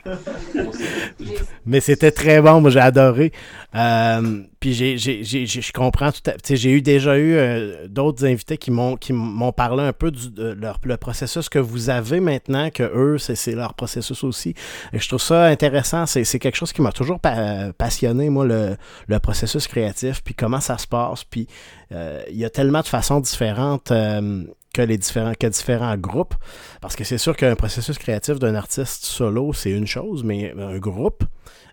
Mais 1.67 1.81
c'était 1.81 2.11
très 2.11 2.43
bon, 2.43 2.61
moi 2.61 2.71
j'ai 2.71 2.81
adoré. 2.81 3.33
Euh, 3.75 4.43
puis 4.61 4.75
j'ai, 4.75 4.99
je 4.99 5.73
comprends 5.73 6.11
tout 6.11 6.29
à 6.29 6.35
sais, 6.43 6.57
J'ai 6.57 6.71
eu 6.71 6.83
déjà 6.83 7.17
eu 7.17 7.35
euh, 7.35 7.87
d'autres 7.89 8.27
invités 8.27 8.59
qui 8.59 8.73
m'ont 8.73 9.53
parlé 9.53 9.85
un 9.85 9.93
peu 9.93 10.11
du 10.11 10.29
leur 10.37 10.81
le 10.85 10.97
processus 10.97 11.49
que 11.49 11.59
vous 11.59 11.89
avez 11.89 12.21
maintenant, 12.21 12.69
que 12.71 12.83
eux, 12.83 13.19
c'est, 13.19 13.53
leur 13.53 13.75
processus 13.75 14.25
aussi. 14.25 14.55
Et 14.93 14.99
je 14.99 15.09
trouve 15.09 15.23
ça 15.23 15.45
intéressant. 15.45 16.05
C'est, 16.07 16.25
quelque 16.39 16.57
chose 16.57 16.73
qui 16.73 16.83
m'a 16.83 16.93
toujours 16.93 17.21
pa- 17.21 17.73
passionné, 17.79 18.29
moi, 18.29 18.45
le, 18.45 18.77
le 19.07 19.19
processus 19.19 19.69
créatif, 19.69 20.23
puis 20.23 20.35
comment 20.35 20.61
ça 20.61 20.77
se 20.79 20.87
passe. 20.87 21.25
Puis 21.25 21.47
il 21.91 22.37
y 22.37 22.45
a 22.45 22.51
tellement 22.51 22.81
de 22.81 22.87
façons 22.87 23.21
différentes. 23.21 23.91
euh, 23.91 24.45
que 24.75 24.83
les 24.83 24.99
différents, 24.99 25.97
groupes. 25.97 26.35
Parce 26.83 26.97
que 26.97 27.05
c'est 27.05 27.17
sûr 27.17 27.35
qu'un 27.37 27.55
processus 27.55 27.97
créatif 27.97 28.39
d'un 28.39 28.55
artiste 28.55 29.07
solo, 29.07 29.55
c'est 29.55 29.71
une 29.71 29.87
chose, 29.87 30.23
mais 30.25 30.53
un 30.59 30.79
groupe, 30.79 31.25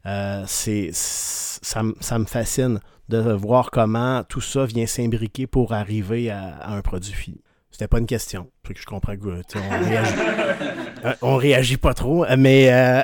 euh, 0.06 0.44
ça, 0.46 1.84
me 1.84 2.26
fascine 2.26 2.80
de 3.10 3.34
voir 3.34 3.72
comment 3.72 4.24
tout 4.24 4.40
ça 4.40 4.66
vient 4.66 4.86
s'imbriquer 4.86 5.48
pour 5.48 5.74
arriver 5.74 6.30
à, 6.30 6.56
à 6.62 6.76
un 6.76 6.82
produit 6.82 7.12
fini. 7.12 7.42
C'était 7.82 7.90
pas 7.90 7.98
une 7.98 8.06
question. 8.06 8.46
Je 8.76 8.86
comprends 8.86 9.16
que 9.16 9.42
on 9.56 9.84
réagit, 9.84 10.14
euh, 11.06 11.14
on 11.24 11.36
réagit 11.36 11.78
pas 11.78 11.96
trop, 11.96 12.28
mais 12.38 12.72
euh, 12.72 13.02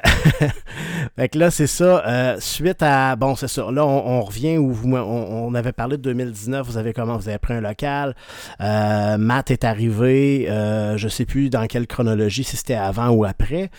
là 1.33 1.49
c'est 1.49 1.65
ça. 1.65 2.05
euh, 2.05 2.37
suite 2.39 2.83
à 2.83 3.15
bon 3.15 3.35
c'est 3.35 3.47
ça. 3.47 3.71
Là 3.71 3.83
on, 3.83 4.21
revient 4.21 4.59
où 4.59 4.71
vous, 4.71 4.95
on, 4.95 5.47
on 5.47 5.55
avait 5.55 5.71
parlé 5.71 5.97
de 5.97 6.03
2019. 6.03 6.67
Vous 6.67 6.77
avez 6.77 6.93
comment 6.93 7.17
Vous 7.17 7.27
avez 7.27 7.39
pris 7.39 7.55
un 7.55 7.61
local. 7.61 8.13
Matt 8.59 9.49
est 9.49 9.63
arrivé. 9.63 10.45
Je 10.47 11.07
sais 11.07 11.25
plus 11.25 11.49
dans 11.49 11.65
quelle 11.65 11.87
chronologie 11.87 12.43
si 12.43 12.55
c'était 12.55 12.75
avant 12.75 13.09
ou 13.09 13.25
après. 13.25 13.71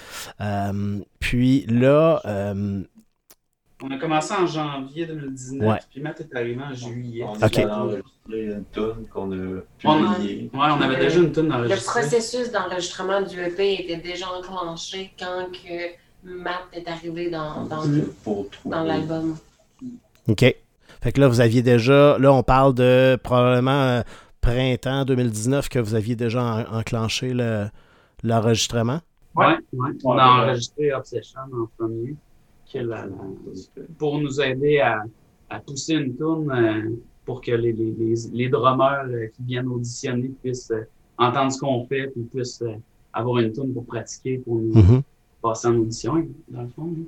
Puis 1.20 1.64
là. 1.68 2.22
On 3.82 3.90
a 3.92 3.98
commencé 3.98 4.34
en 4.34 4.44
janvier 4.46 5.06
2019, 5.06 5.68
Ouais. 5.68 5.78
puis 5.90 6.00
Matt 6.00 6.20
est 6.20 6.34
arrivé 6.36 6.60
en 6.60 6.74
juillet. 6.74 7.22
On 7.24 7.34
a 7.40 7.76
enregistré 7.76 8.44
une 8.46 8.64
tune 8.72 9.06
qu'on 9.12 9.30
a 9.30 9.36
On 9.84 10.04
a- 10.04 10.14
publiée. 10.16 10.50
Ouais, 10.52 10.60
on 10.76 10.80
avait 10.80 10.96
déjà 10.98 11.20
une 11.20 11.30
tonne 11.32 11.46
Le 11.46 11.52
d'enregistrée. 11.52 12.00
processus 12.00 12.50
d'enregistrement 12.50 13.22
du 13.22 13.40
EP 13.40 13.84
était 13.84 13.96
déjà 13.98 14.26
enclenché 14.36 15.12
quand 15.18 15.46
que 15.52 15.92
Matt 16.24 16.62
est 16.72 16.88
arrivé 16.88 17.30
dans, 17.30 17.68
l'album. 18.64 19.36
OK. 20.28 20.40
Fait 21.00 21.12
que 21.12 21.20
là, 21.20 21.28
vous 21.28 21.40
aviez 21.40 21.62
déjà. 21.62 22.18
Là, 22.18 22.32
on 22.32 22.42
parle 22.42 22.74
de 22.74 23.16
probablement 23.22 23.70
euh, 23.70 24.02
printemps 24.40 25.04
2019 25.04 25.68
que 25.68 25.78
vous 25.78 25.94
aviez 25.94 26.16
déjà 26.16 26.42
en- 26.42 26.78
enclenché 26.78 27.32
le- 27.32 27.66
l'enregistrement. 28.24 29.00
Ouais, 29.36 29.56
ouais. 29.72 29.90
On 30.04 30.18
a 30.18 30.24
enregistré 30.26 30.92
Obsession 30.92 31.40
en 31.52 31.66
premier, 31.78 32.16
la- 32.74 33.06
la- 33.06 33.82
pour 33.98 34.18
nous 34.18 34.40
aider 34.40 34.78
à, 34.80 35.02
à 35.50 35.60
pousser 35.60 35.94
une 35.94 36.14
tourne 36.16 36.50
euh, 36.50 36.90
pour 37.24 37.40
que 37.40 37.52
les, 37.52 37.72
les, 37.72 37.92
les, 37.98 38.14
les 38.32 38.48
drummers 38.48 39.06
euh, 39.08 39.26
qui 39.34 39.42
viennent 39.42 39.68
auditionner 39.68 40.30
puissent 40.42 40.70
euh, 40.70 40.82
entendre 41.18 41.52
ce 41.52 41.58
qu'on 41.60 41.86
fait 41.86 42.08
puis 42.08 42.22
puissent 42.24 42.62
euh, 42.62 42.74
avoir 43.12 43.38
une 43.38 43.52
tourne 43.52 43.72
pour 43.72 43.86
pratiquer, 43.86 44.38
pour 44.38 44.56
nous 44.56 44.74
Mhm. 44.74 45.02
passer 45.42 45.68
en 45.68 45.76
audition, 45.76 46.26
dans 46.48 46.62
le 46.62 46.68
fond. 46.68 46.86
hein. 46.96 47.04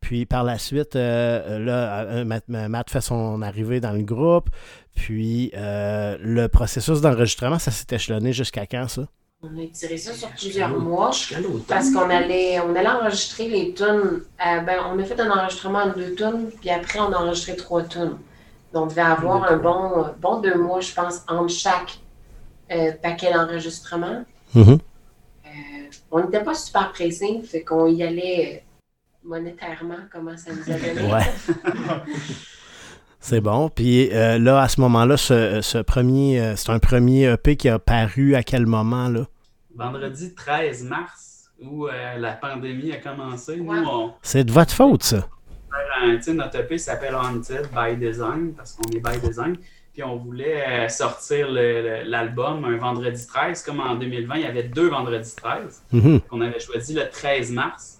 Puis 0.00 0.24
par 0.24 0.44
la 0.44 0.56
suite, 0.58 0.94
euh, 0.94 1.58
là, 1.58 2.24
Matt, 2.24 2.44
Matt 2.48 2.90
fait 2.90 3.00
son 3.00 3.42
arrivée 3.42 3.80
dans 3.80 3.92
le 3.92 4.02
groupe. 4.02 4.50
Puis 4.94 5.50
euh, 5.54 6.16
le 6.20 6.46
processus 6.48 7.00
d'enregistrement, 7.00 7.58
ça 7.58 7.70
s'est 7.72 7.92
échelonné 7.94 8.32
jusqu'à 8.32 8.66
quand, 8.66 8.86
ça? 8.88 9.08
On 9.42 9.48
a 9.58 9.66
tiré 9.66 9.98
ça 9.98 10.12
sur 10.14 10.28
plusieurs 10.30 10.70
mois 10.78 11.12
Jusqu'à 11.12 11.40
l'automne. 11.40 11.62
parce 11.68 11.90
qu'on 11.92 12.08
allait, 12.10 12.58
on 12.60 12.74
allait 12.74 12.88
enregistrer 12.88 13.48
les 13.48 13.74
tunes. 13.74 14.22
euh, 14.44 14.60
ben, 14.60 14.78
on 14.90 14.98
a 14.98 15.04
fait 15.04 15.20
un 15.20 15.30
enregistrement 15.30 15.80
en 15.80 15.88
deux 15.90 16.14
tunes, 16.14 16.50
puis 16.60 16.70
après 16.70 16.98
on 17.00 17.12
a 17.12 17.18
enregistré 17.18 17.54
trois 17.54 17.82
tunes. 17.82 18.16
Donc 18.72 18.84
on 18.84 18.86
devait 18.86 19.02
avoir 19.02 19.44
un 19.52 19.56
bon, 19.58 20.04
euh, 20.04 20.08
bon 20.20 20.40
deux 20.40 20.56
mois, 20.56 20.80
je 20.80 20.92
pense, 20.94 21.20
entre 21.28 21.48
chaque 21.50 21.98
euh, 22.72 22.92
paquet 23.02 23.32
d'enregistrement. 23.32 24.24
Mhm. 24.54 24.78
Euh, 25.44 25.48
on 26.10 26.24
n'était 26.24 26.42
pas 26.42 26.54
super 26.54 26.90
pressés, 26.92 27.40
fait 27.44 27.62
qu'on 27.62 27.86
y 27.86 28.02
allait 28.02 28.64
monétairement, 29.22 29.98
comment 30.10 30.36
ça 30.36 30.50
nous 30.52 30.72
a 30.72 30.78
donné. 30.78 31.12
Ouais. 31.12 31.30
C'est 33.20 33.40
bon. 33.40 33.68
Puis 33.68 34.10
euh, 34.12 34.38
là, 34.38 34.60
à 34.62 34.68
ce 34.68 34.80
moment-là, 34.80 35.16
ce, 35.16 35.60
ce 35.60 35.78
premier, 35.78 36.40
euh, 36.40 36.56
c'est 36.56 36.70
un 36.70 36.78
premier 36.78 37.24
EP 37.32 37.56
qui 37.56 37.68
a 37.68 37.78
paru 37.78 38.34
à 38.34 38.42
quel 38.42 38.66
moment, 38.66 39.08
là? 39.08 39.22
Vendredi 39.74 40.34
13 40.34 40.84
mars, 40.84 41.50
où 41.60 41.86
euh, 41.88 42.16
la 42.18 42.32
pandémie 42.32 42.92
a 42.92 42.96
commencé, 42.98 43.56
nous, 43.56 43.72
Ouais. 43.72 43.78
on, 43.86 44.12
C'est 44.22 44.44
de 44.44 44.52
votre 44.52 44.72
faute, 44.72 45.02
ça. 45.02 45.26
un- 46.02 46.16
tu 46.16 46.22
sais, 46.22 46.34
notre 46.34 46.58
EP 46.60 46.78
s'appelle 46.78 47.14
Haunted 47.14 47.68
by 47.74 47.96
Design 47.96 48.52
parce 48.56 48.72
qu'on 48.74 48.90
est 48.92 49.00
by 49.00 49.18
design. 49.26 49.56
Puis 49.92 50.02
on 50.02 50.16
voulait 50.16 50.62
euh, 50.68 50.88
sortir 50.88 51.50
le- 51.50 51.82
le- 52.04 52.10
l'album 52.10 52.64
un 52.64 52.76
vendredi 52.76 53.26
13, 53.26 53.62
comme 53.62 53.80
en 53.80 53.94
2020, 53.96 54.36
il 54.36 54.42
y 54.42 54.46
avait 54.46 54.62
deux 54.64 54.88
vendredis 54.90 55.34
13. 55.34 55.82
Mhm. 55.92 56.20
On 56.30 56.40
avait 56.42 56.60
choisi 56.60 56.92
le 56.94 57.08
13 57.10 57.50
mars. 57.50 57.95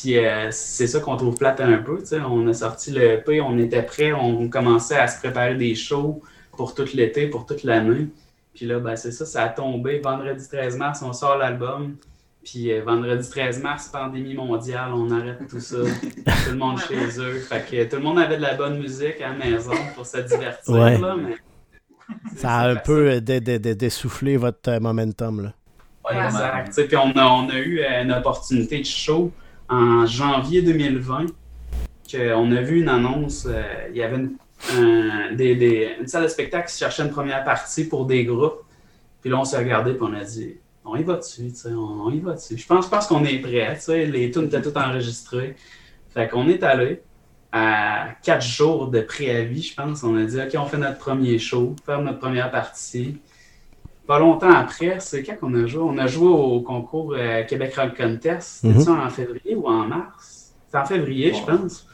Puis 0.00 0.16
euh, 0.18 0.48
c'est 0.50 0.86
ça 0.86 1.00
qu'on 1.00 1.16
trouve 1.16 1.36
plate 1.36 1.60
un 1.60 1.78
peu. 1.78 2.02
On 2.28 2.46
a 2.46 2.54
sorti 2.54 2.92
le 2.92 3.02
EP, 3.14 3.40
on 3.40 3.58
était 3.58 3.82
prêts, 3.82 4.12
on 4.12 4.48
commençait 4.48 4.96
à 4.96 5.08
se 5.08 5.18
préparer 5.18 5.54
des 5.54 5.74
shows 5.74 6.22
pour 6.56 6.74
tout 6.74 6.86
l'été, 6.94 7.26
pour 7.26 7.46
toute 7.46 7.64
l'année. 7.64 8.08
Puis 8.54 8.66
là, 8.66 8.78
ben, 8.78 8.96
c'est 8.96 9.12
ça, 9.12 9.26
ça 9.26 9.44
a 9.44 9.48
tombé. 9.48 9.98
Vendredi 9.98 10.46
13 10.48 10.76
mars, 10.76 11.02
on 11.02 11.12
sort 11.12 11.36
l'album. 11.36 11.96
Puis 12.44 12.72
euh, 12.72 12.82
vendredi 12.84 13.28
13 13.28 13.60
mars, 13.62 13.88
pandémie 13.88 14.34
mondiale, 14.34 14.90
on 14.94 15.10
arrête 15.10 15.48
tout 15.48 15.60
ça. 15.60 15.76
tout 15.82 16.50
le 16.50 16.56
monde 16.56 16.78
chez 16.78 17.20
eux. 17.20 17.40
Fait 17.40 17.64
que 17.68 17.90
tout 17.90 17.96
le 17.96 18.02
monde 18.02 18.18
avait 18.18 18.36
de 18.36 18.42
la 18.42 18.54
bonne 18.54 18.78
musique 18.78 19.20
à 19.20 19.30
la 19.30 19.34
maison 19.34 19.72
pour 19.94 20.06
se 20.06 20.18
divertir. 20.18 20.74
Ouais. 20.74 20.98
Là, 20.98 21.16
mais 21.16 21.36
Ça 22.36 22.54
a 22.54 22.70
un 22.70 22.76
peu 22.76 23.10
euh, 23.10 23.20
dessoufflé 23.20 24.36
votre 24.36 24.78
momentum, 24.80 25.42
là. 25.42 25.52
Ouais, 26.08 26.24
exact. 26.24 26.86
Puis 26.86 26.96
on 26.96 27.10
a, 27.16 27.26
on 27.26 27.48
a 27.48 27.58
eu 27.58 27.80
euh, 27.80 28.02
une 28.02 28.12
opportunité 28.12 28.78
de 28.78 28.86
show 28.86 29.32
en 29.68 30.06
janvier 30.06 30.62
2020. 30.62 31.26
que 32.10 32.34
on 32.34 32.50
a 32.52 32.62
vu 32.62 32.80
une 32.80 32.88
annonce. 32.88 33.46
euh, 33.48 33.62
Il 33.90 33.96
y 33.96 34.02
avait 34.02 34.16
une, 34.16 36.06
salle 36.06 36.24
de 36.24 36.28
spectacle 36.28 36.70
qui 36.70 36.78
cherchait 36.78 37.02
une 37.02 37.10
première 37.10 37.44
partie 37.44 37.84
pour 37.84 38.06
des 38.06 38.24
groupes. 38.24 38.62
Puis 39.20 39.30
là, 39.30 39.38
on 39.38 39.44
s'est 39.44 39.58
regardé 39.58 39.92
et 39.92 39.98
on 40.00 40.12
a 40.14 40.24
dit 40.24 40.56
on 40.84 40.96
y 40.96 41.02
va 41.02 41.16
dessus, 41.16 41.52
on, 41.66 42.06
on 42.06 42.10
y 42.10 42.20
va 42.20 42.32
dessus. 42.34 42.56
Je 42.56 42.66
pense, 42.66 43.06
qu'on 43.06 43.24
est 43.24 43.38
prêt. 43.40 43.74
tu 43.74 43.82
sais, 43.82 44.06
Les 44.06 44.30
tunes 44.30 44.46
étaient 44.46 44.62
toutes 44.62 44.76
enregistrées. 44.76 45.54
Fait 46.14 46.28
qu'on 46.28 46.48
est 46.48 46.62
allé 46.62 47.02
à 47.52 48.08
quatre 48.22 48.44
jours 48.44 48.88
de 48.88 49.00
préavis, 49.00 49.62
je 49.62 49.74
pense. 49.74 50.02
On 50.02 50.16
a 50.16 50.24
dit 50.24 50.40
OK, 50.40 50.54
on 50.58 50.66
fait 50.66 50.78
notre 50.78 50.98
premier 50.98 51.38
show, 51.38 51.76
faire 51.84 52.00
notre 52.00 52.18
première 52.18 52.50
partie. 52.50 53.18
Pas 54.08 54.18
longtemps 54.18 54.50
après, 54.50 55.00
c'est 55.00 55.22
quand 55.22 55.36
qu'on 55.36 55.54
a 55.54 55.66
joué? 55.66 55.82
On 55.82 55.98
a 55.98 56.06
joué 56.06 56.28
au 56.28 56.62
concours 56.62 57.14
euh, 57.14 57.44
Québec 57.44 57.74
Rock 57.76 57.94
Contest. 57.94 58.62
C'était 58.62 58.74
Mhm. 58.74 58.80
ça 58.80 58.92
en 58.92 59.10
février 59.10 59.54
ou 59.54 59.66
en 59.68 59.84
mars? 59.86 60.54
C'est 60.66 60.78
en 60.78 60.86
février, 60.86 61.34
je 61.34 61.44
pense. 61.44 61.86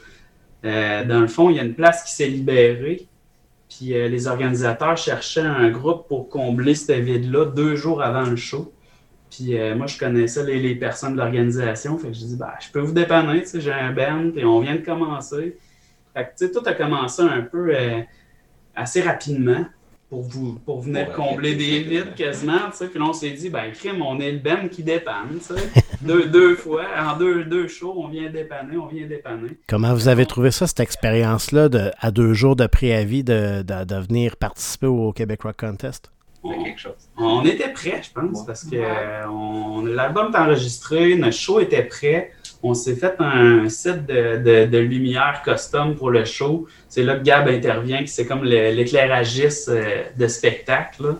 Euh, 0.63 1.03
dans 1.03 1.19
le 1.19 1.27
fond, 1.27 1.49
il 1.49 1.57
y 1.57 1.59
a 1.59 1.63
une 1.63 1.75
place 1.75 2.05
qui 2.05 2.15
s'est 2.15 2.27
libérée. 2.29 3.07
Puis 3.69 3.93
euh, 3.93 4.07
les 4.07 4.27
organisateurs 4.27 4.95
cherchaient 4.95 5.41
un 5.41 5.69
groupe 5.69 6.07
pour 6.07 6.29
combler 6.29 6.73
ce 6.73 6.93
vide-là 6.93 7.47
deux 7.47 7.75
jours 7.75 8.01
avant 8.01 8.23
le 8.23 8.37
show. 8.37 8.71
Puis 9.29 9.57
moi, 9.75 9.85
je 9.85 9.97
connaissais 9.99 10.45
les, 10.45 10.61
les 10.61 10.75
personnes 10.75 11.13
de 11.13 11.17
l'organisation. 11.17 11.97
Fait 11.97 12.07
que 12.07 12.13
j'ai 12.13 12.27
dit, 12.27 12.37
bah, 12.37 12.53
je 12.61 12.71
peux 12.71 12.79
vous 12.79 12.93
dépanner, 12.93 13.41
tu 13.41 13.47
sais, 13.49 13.59
j'ai 13.59 13.73
un 13.73 13.91
band, 13.91 14.31
et 14.37 14.45
on 14.45 14.61
vient 14.61 14.75
de 14.75 14.85
commencer. 14.85 15.57
Fait 16.13 16.23
que, 16.23 16.29
tu 16.37 16.45
sais, 16.45 16.51
tout 16.51 16.61
a 16.65 16.73
commencé 16.73 17.21
un 17.21 17.41
peu 17.41 17.75
assez 18.73 19.01
rapidement 19.01 19.65
pour, 20.09 20.21
vous, 20.21 20.59
pour 20.65 20.81
venir 20.81 21.07
Ouais, 21.09 21.13
combler 21.15 21.55
des 21.55 21.79
vides 21.81 22.13
quasiment, 22.15 22.69
tu 22.71 22.77
sais. 22.77 22.87
Puis 22.87 22.99
là, 22.99 23.05
on 23.09 23.13
s'est 23.13 23.31
dit, 23.31 23.49
ben, 23.49 23.71
crime, 23.71 24.01
on 24.01 24.19
est 24.19 24.31
le 24.31 24.39
band 24.39 24.67
qui 24.71 24.83
dépanne, 24.83 25.39
tu 25.39 25.53
sais. 25.55 25.69
deux, 26.01 26.27
deux 26.27 26.55
fois, 26.55 26.83
en 26.99 27.17
deux, 27.17 27.43
deux 27.45 27.67
shows, 27.67 27.93
on 27.97 28.07
vient 28.07 28.29
dépanner, 28.29 28.77
on 28.77 28.85
vient 28.87 29.07
dépanner. 29.07 29.49
Comment 29.67 29.93
vous 29.93 30.07
avez 30.07 30.25
trouvé 30.25 30.51
ça, 30.51 30.67
cette 30.67 30.79
expérience-là, 30.79 31.69
de, 31.69 31.91
à 31.99 32.11
deux 32.11 32.33
jours 32.33 32.55
de 32.55 32.67
préavis, 32.67 33.23
de, 33.23 33.63
de, 33.63 33.83
de 33.83 33.95
venir 33.95 34.37
participer 34.37 34.87
au 34.87 35.11
Québec 35.11 35.41
Rock 35.43 35.57
Contest? 35.59 36.11
C'est 36.47 36.63
quelque 36.63 36.79
chose. 36.79 36.93
On 37.17 37.43
était 37.43 37.73
prêts, 37.73 38.01
je 38.03 38.11
pense, 38.11 38.39
Ouais. 38.41 38.43
parce 38.45 38.65
que 38.65 39.27
on- 39.27 39.83
l'album 39.83 40.31
est 40.31 40.37
enregistré, 40.37 41.15
notre 41.15 41.35
show 41.35 41.59
était 41.59 41.81
prêt. 41.83 42.31
On 42.67 42.73
s'est 42.73 42.95
fait 42.95 43.13
un 43.19 43.69
set 43.69 44.07
de, 44.07 44.37
de, 44.37 44.65
de 44.65 44.77
lumière 44.79 45.43
custom 45.45 45.95
pour 45.95 46.09
le 46.09 46.25
show. 46.25 46.67
C'est 46.89 47.03
là 47.03 47.15
que 47.15 47.23
Gab 47.23 47.47
intervient, 47.47 47.99
qui 48.01 48.07
c'est 48.07 48.25
comme 48.25 48.43
l'éclairagiste 48.43 49.69
euh, 49.69 50.03
de 50.17 50.27
spectacle. 50.27 51.03
là. 51.03 51.13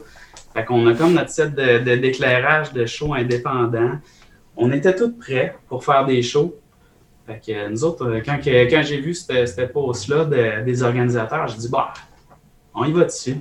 Fait 0.55 0.65
qu'on 0.65 0.87
a 0.87 0.95
comme 0.95 1.13
notre 1.13 1.29
set 1.29 1.53
de- 1.53 1.77
de- 1.87 1.97
d'éclairage 1.97 2.73
de, 2.73 2.87
show 2.87 3.13
indépendant. 3.13 3.91
On 4.57 4.71
était 4.71 4.95
tous 4.95 5.11
prêts 5.11 5.55
pour 5.69 5.83
faire 5.85 6.03
des 6.07 6.23
shows. 6.23 6.55
Fait 7.27 7.39
que 7.45 7.69
nous 7.69 7.83
autres, 7.83 8.07
euh, 8.07 8.21
quand, 8.25 8.39
j'ai 8.41 8.99
vu 8.99 9.13
cette, 9.13 9.71
pause-là 9.71 10.25
de- 10.25 10.63
des 10.65 10.81
organisateurs, 10.81 11.47
j'ai 11.49 11.57
dit, 11.57 11.69
bah, 11.69 11.93
on 12.73 12.85
y 12.85 12.91
va 12.91 13.03
dessus. 13.05 13.37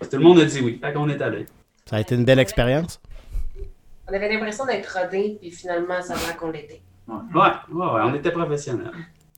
Tout 0.00 0.16
le 0.16 0.20
monde 0.20 0.38
a 0.40 0.46
dit 0.46 0.60
oui. 0.62 0.80
Fait 0.82 0.94
qu'on 0.94 1.10
est 1.10 1.20
allé. 1.20 1.44
Ça 1.84 1.96
a 1.96 2.00
été 2.00 2.14
une 2.14 2.24
belle 2.24 2.38
expérience? 2.38 2.98
On 4.08 4.14
avait 4.14 4.28
l'impression 4.32 4.64
d'être 4.64 4.90
rodés, 4.98 5.36
puis 5.38 5.50
finalement, 5.50 6.00
ça 6.00 6.14
va 6.14 6.32
qu'on 6.32 6.50
l'était. 6.50 6.80
Ouais, 7.08 7.14
ouais, 7.34 7.86
ouais, 7.86 8.00
on 8.04 8.14
était 8.14 8.30
professionnels. 8.32 8.90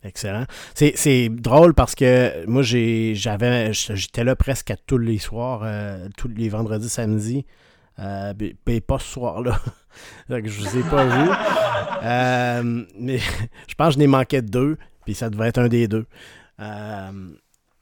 Excellent. 0.05 0.45
C'est, 0.75 0.93
c'est 0.97 1.29
drôle 1.29 1.75
parce 1.75 1.95
que 1.95 2.45
moi, 2.47 2.63
j'ai, 2.63 3.15
j'avais, 3.15 3.73
j'étais 3.73 4.25
là 4.25 4.35
presque 4.35 4.71
à 4.73 4.77
tous 4.77 4.99
les 4.99 5.19
soirs, 5.19 5.61
euh, 5.63 6.09
tous 6.17 6.29
les 6.29 6.49
vendredis, 6.49 6.89
samedis. 6.89 7.47
Euh, 7.99 8.33
mais- 8.67 8.81
pas 8.81 8.99
ce 8.99 9.07
soir-là. 9.13 9.61
Je 10.29 10.51
vous 10.61 10.79
ai 10.79 10.83
pas 10.83 11.05
vu. 11.05 11.31
Euh, 12.05 12.85
mais 12.99 13.19
je 13.69 13.75
pense 13.77 13.89
que 13.89 13.95
je 13.95 13.99
n'ai 14.01 14.09
manqué 14.09 14.43
de 14.43 14.49
deux, 14.49 14.77
puis 15.05 15.15
ça 15.15 15.31
devait 15.31 15.47
être 15.47 15.59
un 15.59 15.69
des 15.69 15.87
deux. 15.87 16.05
Euh, 16.59 17.11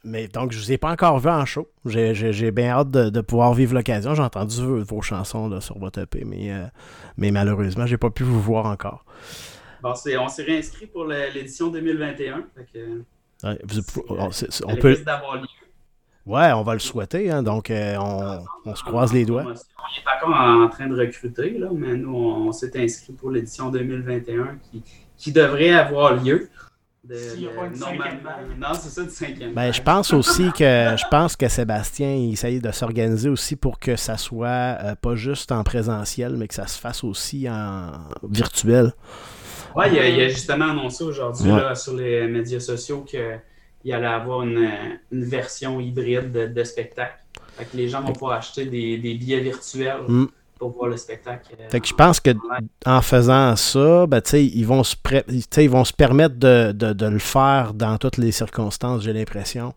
mais 0.04 0.28
donc, 0.28 0.52
je 0.52 0.58
vous 0.58 0.72
ai 0.72 0.76
pas 0.76 0.90
encore 0.92 1.18
vu 1.20 1.30
en 1.30 1.46
show. 1.46 1.68
J'ai- 1.86 2.14
J'ai 2.14 2.30
j'ai 2.34 2.50
bien 2.50 2.68
hâte 2.68 2.90
de, 2.90 3.08
de 3.08 3.20
pouvoir 3.22 3.54
vivre 3.54 3.72
l'occasion. 3.72 4.14
J'ai 4.14 4.20
entendu 4.22 4.56
vos, 4.82 5.00
chansons 5.00 5.48
là, 5.48 5.62
sur 5.62 5.78
votre 5.78 6.00
EP, 6.00 6.24
mais, 6.26 6.50
mais 7.16 7.30
malheureusement, 7.30 7.86
j'ai 7.86 7.96
pas 7.96 8.10
pu 8.10 8.22
vous 8.24 8.40
voir 8.42 8.66
encore. 8.66 9.06
Bon, 9.82 9.94
c'est- 9.94 10.16
on 10.16 10.28
s'est 10.28 10.42
réinscrit 10.42 10.86
pour 10.86 11.04
l'édition 11.04 11.68
2021. 11.68 12.44
Fait 12.56 12.66
que, 12.72 13.02
Ouais, 13.46 13.58
vous- 13.66 13.80
c'est, 13.82 14.00
on, 14.08 14.26
euh, 14.26 14.30
ça 14.30 14.64
on 14.66 14.76
peut, 14.76 14.88
risque 14.88 15.04
d'avoir 15.04 15.36
lieu. 15.36 15.46
ouais, 16.26 16.52
on 16.52 16.62
va 16.62 16.74
le 16.74 16.78
souhaiter. 16.78 17.30
hein, 17.30 17.42
donc, 17.42 17.70
euh, 17.70 17.96
on, 17.98 18.44
on 18.66 18.74
se 18.74 18.82
croise 18.84 19.12
les 19.12 19.24
doigts. 19.24 19.44
On 19.46 19.52
est 19.52 20.04
pas 20.04 20.26
encore 20.26 20.62
en 20.64 20.68
train 20.68 20.86
de 20.88 20.96
recruter, 20.98 21.58
là, 21.58 21.68
mais 21.72 21.94
nous, 21.96 22.14
on, 22.14 22.48
on 22.48 22.52
s'est 22.52 22.70
inscrit 22.82 23.12
pour 23.14 23.30
l'édition 23.30 23.70
2021 23.70 24.58
qui, 24.70 24.82
qui 25.16 25.32
devrait 25.32 25.70
avoir 25.70 26.14
lieu. 26.22 26.48
De- 27.02 27.14
S'il 27.16 27.40
y 27.44 27.48
a 27.48 27.50
de- 27.52 27.56
pas 27.56 27.64
une 27.66 27.74
cinquième 27.76 27.98
normalement-. 28.22 28.68
Non, 28.68 28.74
c'est 28.74 28.90
ça, 28.90 29.02
du 29.04 29.08
cinquième. 29.10 29.54
Ben, 29.54 29.72
je 29.72 29.80
pense 29.80 30.12
aussi 30.12 30.52
que 30.52 30.58
je 30.98 31.08
pense 31.10 31.34
que 31.34 31.48
Sébastien 31.48 32.14
il 32.14 32.34
essaye 32.34 32.60
de 32.60 32.70
s'organiser 32.72 33.30
aussi 33.30 33.56
pour 33.56 33.78
que 33.78 33.96
ça 33.96 34.18
soit 34.18 34.48
euh, 34.84 34.94
pas 34.96 35.14
juste 35.14 35.50
en 35.50 35.64
présentiel, 35.64 36.36
mais 36.36 36.46
que 36.46 36.52
ça 36.54 36.66
se 36.66 36.78
fasse 36.78 37.02
aussi 37.02 37.48
en 37.48 37.92
virtuel. 38.22 38.92
Ouais, 39.76 39.90
il 39.92 39.98
a, 39.98 40.08
il 40.08 40.20
a 40.20 40.28
justement 40.28 40.70
annoncé 40.70 41.04
aujourd'hui 41.04 41.50
Ouais. 41.50 41.74
sur 41.74 41.94
les 41.94 42.26
médias 42.26 42.60
sociaux 42.60 43.02
qu'il 43.02 43.92
allait 43.92 44.06
avoir 44.06 44.42
une, 44.42 44.68
une 45.12 45.24
version 45.24 45.80
hybride 45.80 46.32
de, 46.32 46.46
de 46.46 46.64
spectacle. 46.64 47.18
Fait 47.56 47.64
que 47.64 47.76
les 47.76 47.88
gens 47.88 48.00
vont 48.02 48.12
pouvoir 48.12 48.38
acheter 48.38 48.64
des, 48.66 48.98
des 48.98 49.14
billets 49.14 49.40
virtuels 49.40 50.02
Mm. 50.08 50.26
pour 50.58 50.70
voir 50.70 50.88
le 50.88 50.96
spectacle. 50.96 51.54
euh, 51.60 51.68
Fait 51.70 51.80
que 51.80 51.86
je 51.88 51.94
pense 51.94 52.20
que 52.20 52.30
en 52.86 53.00
faisant 53.02 53.54
ça, 53.56 54.06
ben, 54.06 54.20
tu 54.20 54.30
sais, 54.30 54.44
ils, 54.44 54.64
vont 54.66 54.82
se 54.82 54.96
ils 55.58 55.70
vont 55.70 55.84
se 55.84 55.92
permettre 55.92 56.36
de, 56.36 56.72
de- 56.72 56.92
de 56.92 57.06
le 57.06 57.18
faire 57.18 57.72
dans 57.74 57.96
toutes 57.98 58.16
les 58.18 58.32
circonstances, 58.32 59.02
j'ai 59.02 59.12
l'impression. 59.12 59.72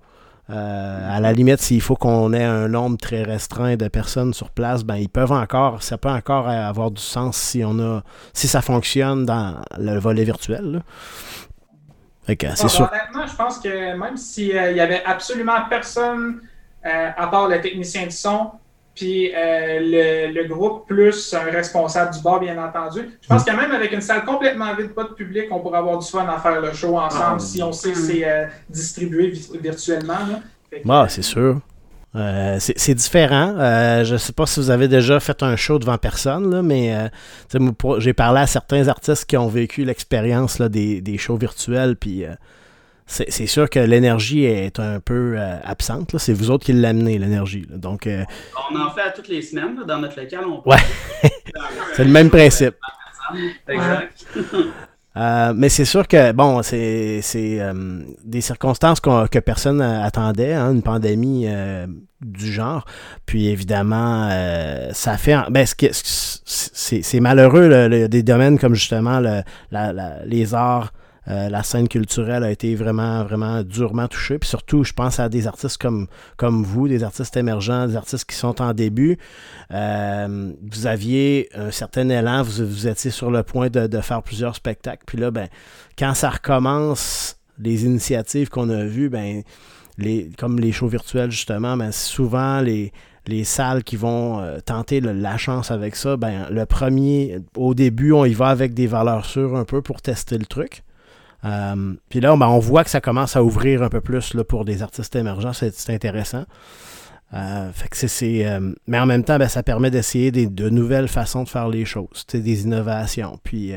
Euh, 0.49 1.17
à 1.17 1.21
la 1.21 1.31
limite, 1.31 1.59
s'il 1.59 1.81
faut 1.81 1.95
qu'on 1.95 2.33
ait 2.33 2.43
un 2.43 2.67
nombre 2.67 2.97
très 2.97 3.23
restreint 3.23 3.77
de 3.77 3.87
personnes 3.87 4.33
sur 4.33 4.49
place, 4.49 4.83
ben 4.83 4.95
ils 4.95 5.07
peuvent 5.07 5.31
encore, 5.31 5.81
ça 5.83 5.97
peut 5.97 6.09
encore 6.09 6.49
avoir 6.49 6.91
du 6.91 7.01
sens 7.01 7.37
si 7.37 7.63
on 7.63 7.79
a, 7.79 8.03
si 8.33 8.47
ça 8.49 8.61
fonctionne 8.61 9.25
dans 9.25 9.55
le 9.77 9.97
volet 9.99 10.25
virtuel. 10.25 10.83
c'est 12.27 12.67
sûr. 12.67 12.89
Honnêtement, 12.91 13.25
je 13.25 13.35
pense 13.35 13.59
que 13.59 13.95
même 13.95 14.17
s'il 14.17 14.47
y 14.47 14.79
avait 14.81 15.03
absolument 15.05 15.61
personne 15.69 16.41
euh, 16.85 17.09
à 17.15 17.27
part 17.27 17.47
le 17.47 17.61
technicien 17.61 18.05
de 18.07 18.11
son, 18.11 18.51
puis 18.95 19.31
euh, 19.35 19.79
le, 19.81 20.33
le 20.41 20.47
groupe 20.47 20.87
plus 20.87 21.33
un 21.33 21.49
responsable 21.51 22.13
du 22.13 22.21
bar, 22.21 22.39
bien 22.39 22.57
entendu, 22.63 23.09
je 23.21 23.27
pense 23.27 23.43
que 23.43 23.51
même 23.51 23.71
avec 23.71 23.91
une 23.91 24.01
salle 24.01 24.23
complètement 24.23 24.75
vide, 24.75 24.93
pas 24.93 25.03
de 25.05 25.13
public, 25.13 25.45
on 25.51 25.59
pourrait 25.59 25.79
avoir 25.79 25.97
du 25.99 26.07
fun 26.07 26.27
à 26.27 26.39
faire 26.39 26.61
le 26.61 26.71
show 26.73 26.97
ensemble 26.97 27.37
Ah, 27.37 27.39
si 27.39 27.63
on 27.63 27.71
sait 27.71 27.91
que 27.91 27.97
c'est 27.97 28.23
euh, 28.27 28.45
distribué 28.69 29.29
vi- 29.31 29.57
virtuellement. 29.61 30.13
là. 30.13 30.39
Fait 30.69 30.81
que, 30.81 30.87
Ah, 30.89 31.05
c'est 31.09 31.21
sûr. 31.23 31.59
Euh, 32.15 32.57
c'est 32.59 32.93
différent. 32.93 33.55
Euh, 33.57 34.03
je 34.03 34.17
sais 34.17 34.33
pas 34.33 34.45
si 34.45 34.59
vous 34.59 34.69
avez 34.69 34.87
déjà 34.87 35.19
fait 35.19 35.41
un 35.41 35.55
show 35.55 35.79
devant 35.79 35.97
personne, 35.97 36.53
là, 36.53 36.61
mais 36.61 36.93
euh, 36.95 37.97
j'ai 37.97 38.13
parlé 38.13 38.41
à 38.41 38.45
certains 38.45 38.87
artistes 38.87 39.25
qui 39.25 39.35
ont 39.37 39.47
vécu 39.47 39.83
l'expérience 39.83 40.61
des, 40.61 41.01
des 41.01 41.17
shows 41.17 41.37
virtuels, 41.37 41.95
puis 41.95 42.23
c'est 43.05 43.45
sûr 43.47 43.69
que 43.69 43.79
l'énergie 43.79 44.45
est 44.45 44.79
un 44.79 44.99
peu 44.99 45.35
euh, 45.37 45.57
absente. 45.63 46.15
C'est 46.17 46.33
vous 46.33 46.49
autres 46.51 46.65
qui 46.65 46.73
l'amenez, 46.73 47.17
l'énergie. 47.19 47.65
Donc, 47.69 48.07
euh, 48.07 48.23
On 48.71 48.79
en 48.79 48.89
fait 48.91 49.01
à 49.01 49.11
toutes 49.11 49.27
les 49.27 49.41
semaines 49.41 49.75
là, 49.77 49.83
dans 49.85 49.99
notre 49.99 50.19
local. 50.19 50.41
On 50.47 50.67
Ouais. 50.69 50.77
c'est 51.95 52.03
le 52.05 52.11
même 52.11 52.29
principe. 52.29 52.75
Exact. 53.67 54.25
Euh, 55.15 55.53
mais 55.55 55.69
c'est 55.69 55.85
sûr 55.85 56.07
que, 56.07 56.31
bon, 56.31 56.63
c'est 56.63 57.21
euh, 57.35 58.01
des 58.23 58.41
circonstances 58.41 58.99
que 58.99 59.39
personne 59.39 59.79
attendait, 59.81 60.53
hein, 60.53 60.71
une 60.73 60.81
pandémie 60.81 61.45
euh, 61.47 61.85
du 62.21 62.51
genre. 62.51 62.85
Puis 63.27 63.47
évidemment, 63.47 64.29
ça 64.93 65.17
fait... 65.17 65.35
en- 65.35 65.51
Ben, 65.51 65.65
c'est 66.45 67.19
malheureux, 67.19 67.67
le- 67.87 68.07
des 68.07 68.23
domaines 68.23 68.57
comme 68.57 68.73
justement 68.73 69.19
le- 69.19 69.41
la- 69.71 69.93
la- 69.93 70.25
les 70.25 70.53
arts, 70.55 70.91
euh, 71.29 71.49
la 71.49 71.63
scène 71.63 71.87
culturelle 71.87 72.43
a 72.43 72.51
été 72.51 72.75
vraiment, 72.75 73.23
vraiment 73.23 73.63
durement 73.63 74.07
touchée. 74.07 74.39
Puis 74.39 74.49
surtout, 74.49 74.83
je 74.83 74.93
pense 74.93 75.19
à 75.19 75.29
des 75.29 75.47
artistes 75.47 75.77
comme, 75.77 76.07
comme 76.37 76.63
vous, 76.63 76.87
des 76.87 77.03
artistes 77.03 77.37
émergents, 77.37 77.87
des 77.87 77.95
artistes 77.95 78.25
qui 78.29 78.35
sont 78.35 78.61
en 78.61 78.73
début. 78.73 79.17
Euh, 79.71 80.51
vous 80.69 80.87
aviez 80.87 81.49
un 81.55 81.71
certain 81.71 82.09
élan, 82.09 82.43
vous, 82.43 82.65
vous 82.65 82.87
étiez 82.87 83.11
sur 83.11 83.31
le 83.31 83.43
point 83.43 83.69
de, 83.69 84.01
faire 84.01 84.21
plusieurs 84.21 84.55
spectacles. 84.55 85.03
Puis 85.05 85.17
là, 85.17 85.31
ben, 85.31 85.47
quand 85.97 86.13
ça 86.13 86.29
recommence, 86.29 87.37
les 87.59 87.85
initiatives 87.85 88.49
qu'on 88.49 88.69
a 88.69 88.83
vues, 88.83 89.09
ben, 89.09 89.43
les, 89.97 90.29
comme 90.37 90.59
les 90.59 90.71
shows 90.71 90.87
virtuels, 90.87 91.31
justement, 91.31 91.77
ben, 91.77 91.91
souvent 91.91 92.59
les, 92.59 92.91
les 93.27 93.45
salles 93.45 93.83
qui 93.83 93.95
vont 93.95 94.39
euh, 94.39 94.59
tenter 94.59 94.99
la 94.99 95.37
chance 95.37 95.71
avec 95.71 95.95
ça, 95.95 96.17
ben, 96.17 96.47
le 96.49 96.65
premier, 96.65 97.39
au 97.55 97.73
début, 97.73 98.11
on 98.11 98.25
y 98.25 98.33
va 98.33 98.47
avec 98.47 98.73
des 98.73 98.87
valeurs 98.87 99.25
sûres 99.25 99.55
un 99.55 99.63
peu 99.63 99.81
pour 99.81 100.01
tester 100.01 100.37
le 100.37 100.45
truc. 100.45 100.83
Euh, 101.45 101.93
puis 102.09 102.19
là, 102.19 102.35
ben, 102.35 102.47
on 102.47 102.59
voit 102.59 102.83
que 102.83 102.89
ça 102.89 103.01
commence 103.01 103.35
à 103.35 103.43
ouvrir 103.43 103.83
un 103.83 103.89
peu 103.89 104.01
plus 104.01 104.33
là, 104.33 104.43
pour 104.43 104.65
des 104.65 104.81
artistes 104.81 105.15
émergents. 105.15 105.53
C'est 105.53 105.89
intéressant. 105.89 106.45
Euh, 107.33 107.71
fait 107.73 107.89
que 107.89 108.07
c'est- 108.07 108.45
euh, 108.45 108.73
mais 108.87 108.99
en 108.99 109.05
même 109.05 109.23
temps, 109.23 109.37
ben, 109.39 109.47
ça 109.47 109.63
permet 109.63 109.89
d'essayer 109.89 110.31
des- 110.31 110.47
de 110.47 110.69
nouvelles 110.69 111.07
façons 111.07 111.43
de 111.43 111.49
faire 111.49 111.67
les 111.67 111.83
choses, 111.83 112.25
des 112.31 112.63
innovations. 112.63 113.39
Puis 113.43 113.73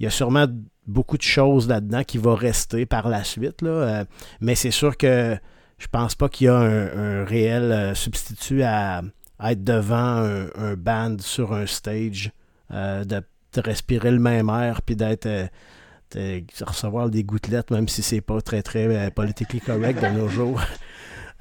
il 0.00 0.04
y 0.04 0.06
a 0.06 0.10
sûrement 0.10 0.46
beaucoup 0.86 1.16
de 1.16 1.22
choses 1.22 1.68
là-dedans 1.68 2.02
qui 2.02 2.18
vont 2.18 2.34
rester 2.34 2.84
par 2.84 3.08
la 3.08 3.24
suite. 3.24 3.62
Là, 3.62 4.04
mais 4.40 4.54
c'est 4.56 4.72
sûr 4.72 4.96
que 4.96 5.36
je 5.78 5.86
pense 5.86 6.14
pas 6.14 6.28
qu'il 6.28 6.46
y 6.46 6.48
a 6.48 6.56
un, 6.56 7.24
réel 7.24 7.94
substitut 7.94 8.62
à, 8.62 9.02
être 9.44 9.62
devant 9.62 9.96
un, 10.56 10.74
band 10.76 11.16
sur 11.20 11.52
un 11.52 11.66
stage, 11.66 12.32
de, 12.70 13.04
de 13.04 13.60
respirer 13.60 14.10
le 14.10 14.18
même 14.18 14.48
air, 14.48 14.82
puis 14.82 14.96
d'être 14.96 15.28
euh, 16.16 16.40
recevoir 16.64 17.10
des 17.10 17.24
gouttelettes, 17.24 17.70
même 17.70 17.88
si 17.88 18.02
c'est 18.02 18.20
pas 18.20 18.40
très 18.40 18.62
très 18.62 18.86
euh, 18.86 19.10
politiquement 19.10 19.60
correct 19.66 20.00
de 20.02 20.08
nos 20.08 20.28
jours. 20.28 20.60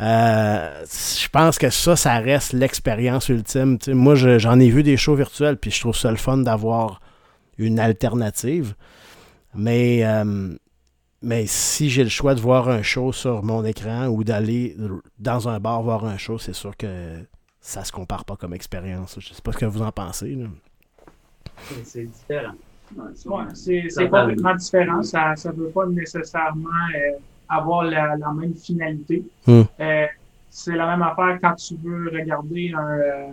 Euh, 0.01 0.83
je 0.91 1.29
pense 1.29 1.57
que 1.57 1.69
ça, 1.69 1.95
ça 1.95 2.17
reste 2.19 2.51
l'expérience 2.51 3.29
ultime. 3.29 3.77
Moi, 3.87 4.15
je- 4.15 4.39
j'en 4.39 4.59
ai 4.59 4.69
vu 4.69 4.83
des 4.83 4.97
shows 4.97 5.15
virtuels, 5.15 5.55
puis 5.55 5.71
je 5.71 5.79
trouve 5.79 5.95
ça 5.95 6.11
le 6.11 6.17
fun 6.17 6.35
d'avoir 6.39 6.99
une 7.57 7.79
alternative. 7.79 8.75
Mais, 9.53 10.03
mais 11.21 11.45
si 11.47 11.89
j'ai 11.89 12.03
le 12.03 12.09
choix 12.09 12.35
de 12.35 12.41
voir 12.41 12.67
un 12.67 12.81
show 12.81 13.13
sur 13.13 13.41
mon 13.41 13.63
écran 13.63 14.07
ou 14.07 14.25
d'aller 14.25 14.75
dans 15.17 15.47
un 15.47 15.61
bar 15.61 15.81
voir 15.81 16.03
un 16.03 16.17
show, 16.17 16.37
c'est 16.37 16.51
sûr 16.53 16.75
que 16.75 17.23
ça 17.61 17.85
se 17.85 17.93
compare 17.93 18.25
pas 18.25 18.35
comme 18.35 18.53
expérience. 18.53 19.15
Je 19.21 19.33
sais 19.33 19.41
pas 19.41 19.53
ce 19.53 19.57
que 19.59 19.65
vous 19.65 19.81
en 19.81 19.93
pensez. 19.93 20.37
C'est 21.85 22.03
différent. 22.03 22.51
Ouais, 23.25 23.43
c'est 23.53 24.09
complètement 24.09 24.55
différent. 24.55 25.03
Ça 25.03 25.33
ne 25.45 25.51
veut 25.51 25.69
pas 25.69 25.85
nécessairement 25.87 26.69
euh, 26.95 27.17
avoir 27.49 27.83
la, 27.83 28.15
la 28.15 28.31
même 28.31 28.53
finalité. 28.55 29.23
Hmm. 29.45 29.63
Euh, 29.79 30.05
c'est 30.49 30.75
la 30.75 30.87
même 30.87 31.01
affaire 31.01 31.37
quand 31.41 31.55
tu 31.55 31.75
veux 31.83 32.09
regarder 32.13 32.73
un, 32.73 32.89
euh, 32.89 33.31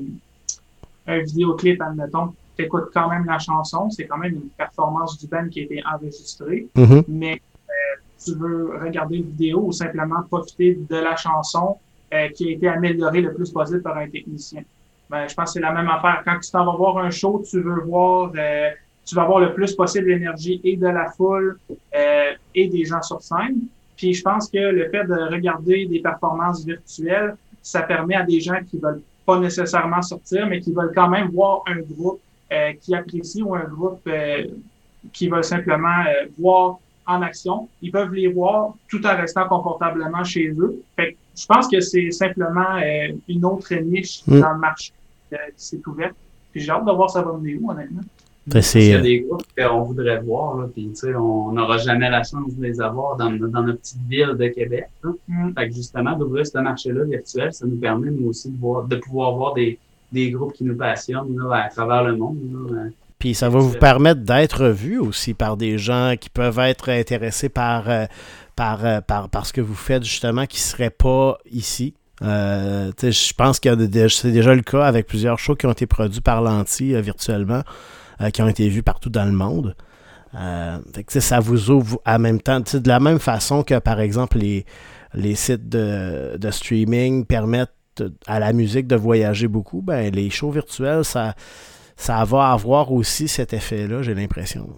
un 1.07 1.19
vidéoclip, 1.21 1.81
admettons. 1.81 2.35
Tu 2.57 2.65
écoutes 2.65 2.91
quand 2.93 3.09
même 3.09 3.25
la 3.27 3.39
chanson. 3.39 3.91
C'est 3.91 4.07
quand 4.07 4.19
même 4.19 4.35
une 4.35 4.49
performance 4.51 5.19
du 5.19 5.27
band 5.27 5.49
qui 5.49 5.61
a 5.61 5.63
été 5.63 5.83
enregistrée. 5.87 6.67
Mhm. 6.75 7.05
Mais 7.09 7.41
euh, 7.69 8.01
tu 8.23 8.35
veux 8.35 8.79
regarder 8.83 9.17
une 9.19 9.27
vidéo 9.27 9.63
ou 9.67 9.73
simplement 9.73 10.23
profiter 10.29 10.79
de 10.89 10.97
la 10.97 11.17
chanson 11.17 11.77
euh, 12.13 12.29
qui 12.29 12.49
a 12.49 12.53
été 12.53 12.69
améliorée 12.69 13.21
le 13.21 13.33
plus 13.33 13.51
possible 13.51 13.83
par 13.83 13.97
un 13.97 14.09
technicien. 14.09 14.63
Ben, 15.09 15.29
je 15.29 15.35
pense 15.35 15.51
que 15.51 15.53
c'est 15.55 15.61
la 15.61 15.73
même 15.73 15.89
affaire. 15.89 16.23
Quand 16.25 16.39
tu 16.41 16.51
t'en 16.51 16.65
vas 16.65 16.77
voir 16.77 16.99
un 16.99 17.11
show, 17.11 17.43
tu 17.49 17.61
veux 17.61 17.81
voir, 17.81 18.33
euh, 18.37 18.71
tu 19.05 19.15
vas 19.15 19.25
voir 19.25 19.41
le 19.41 19.53
plus 19.55 19.75
possible 19.75 20.09
l'énergie 20.09 20.61
et 20.65 20.77
de 20.77 20.87
la 20.87 21.11
foule 21.11 21.59
euh, 21.95 22.31
et 22.55 22.69
des 22.69 22.85
gens 22.85 23.03
sur 23.03 23.21
scène. 23.21 23.57
Puis 23.97 24.15
je 24.15 24.23
pense 24.23 24.49
que 24.49 24.59
le 24.59 24.89
fait 24.91 25.05
de 25.05 25.31
regarder 25.33 25.87
des 25.87 26.01
performances 26.01 26.65
virtuelles, 26.65 27.37
ça 27.63 27.83
permet 27.83 28.15
à 28.15 28.23
des 28.23 28.41
gens 28.41 28.59
qui 28.69 28.79
veulent 28.79 29.03
pas 29.27 29.39
nécessairement 29.39 30.03
sortir, 30.03 30.47
mais 30.47 30.61
qui 30.61 30.73
veulent 30.73 30.93
quand 30.95 31.09
même 31.09 31.29
voir 31.31 31.63
un 31.67 31.81
groupe 31.81 32.21
euh, 32.53 32.73
qui 32.81 32.95
apprécie 32.95 33.43
ou 33.43 33.55
un 33.55 33.65
groupe 33.65 34.01
euh, 34.07 34.47
qui 35.13 35.29
veulent 35.29 35.45
simplement 35.45 36.05
euh, 36.07 36.27
voir 36.39 36.79
en 37.07 37.23
action. 37.23 37.69
Ils 37.81 37.91
peuvent 37.91 38.13
les 38.13 38.29
voir 38.29 38.75
tout 38.89 39.05
en 39.07 39.17
restant 39.17 39.49
confortablement 39.49 40.25
chez 40.25 40.49
eux. 40.51 40.83
Fait 40.97 41.13
que 41.13 41.19
je 41.41 41.47
pense 41.47 41.69
que 41.69 41.81
c'est 41.81 42.11
simplement 42.11 42.77
euh, 42.77 43.13
une 43.29 43.45
autre 43.45 43.75
niche 43.75 44.23
Mm. 44.27 44.41
dans 44.41 44.53
le 44.53 44.59
marché 44.59 44.93
euh, 45.33 45.37
qui 45.57 45.65
s'est 45.65 45.81
ouverte. 45.87 46.15
Puis 46.53 46.61
j'ai 46.61 46.71
hâte 46.71 46.85
de 46.85 46.93
voir 46.93 47.11
ça 47.11 47.23
va 47.23 47.33
mener 47.33 47.57
où, 47.61 47.71
honnêtement. 47.71 48.03
Il 48.47 48.83
y 48.83 48.93
a 48.93 48.99
euh, 48.99 49.01
des 49.03 49.21
groupes 49.21 49.45
qu'on 49.57 49.83
voudrait 49.83 50.21
voir, 50.21 50.57
là, 50.57 50.69
puis 50.73 50.89
tu 50.89 50.97
sais, 50.97 51.15
on 51.15 51.53
n'aura 51.53 51.79
jamais 51.79 52.11
la 52.11 52.25
chance 52.25 52.57
de 52.57 52.63
les 52.63 52.81
avoir 52.81 53.17
dans, 53.17 53.31
dans 53.31 53.63
notre 53.63 53.79
petite 53.81 54.03
ville 54.09 54.35
de 54.39 54.49
Québec. 54.49 54.87
là. 55.05 55.11
Mm. 55.29 55.55
Fait 55.57 55.69
que 55.69 55.75
justement, 55.75 56.17
d'ouvrir 56.17 56.47
ce 56.47 56.59
marché-là 56.59 57.05
virtuel, 57.05 57.53
ça 57.53 57.67
nous 57.67 57.77
permet, 57.77 58.11
nous 58.11 58.29
aussi, 58.29 58.51
de, 58.51 58.59
voir, 58.59 58.85
de 58.85 58.97
pouvoir 58.97 59.37
voir 59.37 59.55
des, 59.55 59.79
des 60.11 60.31
groupes 60.31 60.53
qui 60.53 60.65
nous 60.65 60.77
passionnent 60.77 61.37
là, 61.37 61.65
à 61.65 61.69
travers 61.69 62.03
le 62.05 62.17
monde. 62.17 62.39
là. 62.71 62.91
Puis 63.23 63.35
ça 63.37 63.49
va 63.49 63.61
vous 63.61 63.79
permettre 63.79 64.23
d'être 64.23 64.67
vu 64.67 64.99
aussi 64.99 65.33
par 65.33 65.57
des 65.57 65.79
gens 65.79 66.15
qui 66.21 66.29
peuvent 66.29 66.59
être 66.59 66.89
intéressés 66.89 67.49
par, 67.49 67.89
euh, 67.89 68.07
par, 68.57 68.85
euh, 68.85 69.01
par, 69.01 69.29
par, 69.29 69.47
ce 69.47 69.53
que 69.53 69.61
vous 69.61 69.77
faites 69.77 70.03
justement, 70.03 70.45
qui 70.45 70.57
ne 70.57 70.63
seraient 70.63 70.91
pas 70.91 71.39
ici. 71.53 71.95
Euh, 72.23 72.91
je 73.01 73.33
pense 73.35 73.61
que 73.61 73.69
c'est 74.09 74.33
déjà 74.33 74.57
le 74.57 74.63
cas 74.63 74.85
avec 74.85 75.07
plusieurs 75.07 75.39
shows 75.39 75.55
qui 75.55 75.67
ont 75.67 75.71
été 75.71 75.87
produits 75.87 76.21
par 76.21 76.43
Lanty 76.43 77.01
virtuellement, 77.01 77.63
qui 78.31 78.43
ont 78.43 78.49
été 78.49 78.69
vus 78.69 78.83
partout 78.83 79.11
dans 79.11 79.25
le 79.25 79.33
monde. 79.33 79.75
ça 81.09 81.41
vous 81.41 81.71
ouvre 81.71 82.01
en 82.07 82.19
même 82.19 82.41
temps, 82.41 82.61
de 82.61 82.89
la 82.89 83.01
même 83.01 83.19
façon 83.19 83.63
que 83.63 83.79
par 83.79 84.01
exemple 84.01 84.39
les, 84.39 84.65
les 85.15 85.35
sites 85.35 85.69
de, 85.69 86.37
de 86.37 86.51
streaming 86.51 87.27
permettent 87.27 87.71
à 88.27 88.39
la 88.39 88.53
musique 88.53 88.87
de 88.87 88.97
voyager 88.97 89.49
beaucoup, 89.49 89.83
ben, 89.83 90.13
les 90.13 90.31
shows 90.31 90.51
virtuels, 90.51 91.05
ça, 91.05 91.35
ça 91.97 92.25
va 92.25 92.53
avoir 92.53 92.93
aussi 92.93 93.29
cet 93.29 93.53
effet-là, 93.53 94.03
j'ai 94.03 94.15
l'impression. 94.15 94.69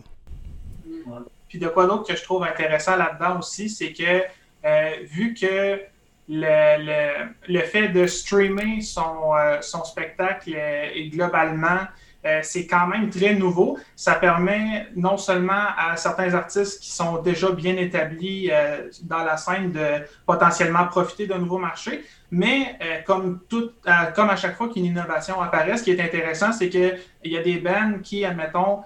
Puis 1.48 1.58
de 1.58 1.68
quoi 1.68 1.86
d'autre 1.86 2.06
que 2.08 2.16
je 2.16 2.22
trouve 2.22 2.42
intéressant 2.42 2.96
là-dedans 2.96 3.38
aussi, 3.38 3.68
c'est 3.68 3.92
que 3.92 4.22
euh, 4.64 4.90
vu 5.04 5.34
que 5.34 5.80
le, 6.28 7.26
le, 7.48 7.60
fait 7.60 7.88
de 7.88 8.06
streamer 8.06 8.80
son, 8.80 9.34
euh, 9.36 9.60
son 9.60 9.84
spectacle 9.84 10.56
et 10.56 11.08
globalement 11.10 11.80
euh, 12.26 12.40
c'est 12.42 12.66
quand 12.66 12.86
même 12.86 13.10
très 13.10 13.34
nouveau. 13.34 13.78
Ça 13.96 14.14
permet 14.14 14.88
non 14.96 15.16
seulement 15.16 15.66
à 15.76 15.96
certains 15.96 16.32
artistes 16.34 16.80
qui 16.80 16.90
sont 16.90 17.20
déjà 17.20 17.50
bien 17.50 17.76
établis 17.76 18.48
euh, 18.50 18.88
dans 19.02 19.24
la 19.24 19.36
scène 19.36 19.72
de 19.72 20.04
potentiellement 20.24 20.86
profiter 20.86 21.26
d'un 21.26 21.38
nouveau 21.38 21.58
marché, 21.58 22.04
mais 22.30 22.76
euh, 22.82 23.02
comme, 23.06 23.40
tout, 23.48 23.70
comme 24.14 24.30
à 24.30 24.36
chaque 24.36 24.56
fois 24.56 24.68
qu'une 24.68 24.86
innovation 24.86 25.40
apparaît, 25.40 25.76
ce 25.76 25.82
qui 25.82 25.90
est 25.90 26.00
intéressant, 26.00 26.52
c'est 26.52 26.70
qu'il 26.70 26.98
y 27.24 27.36
a 27.36 27.42
des 27.42 27.58
bands 27.58 27.98
qui, 28.02 28.24
admettons, 28.24 28.80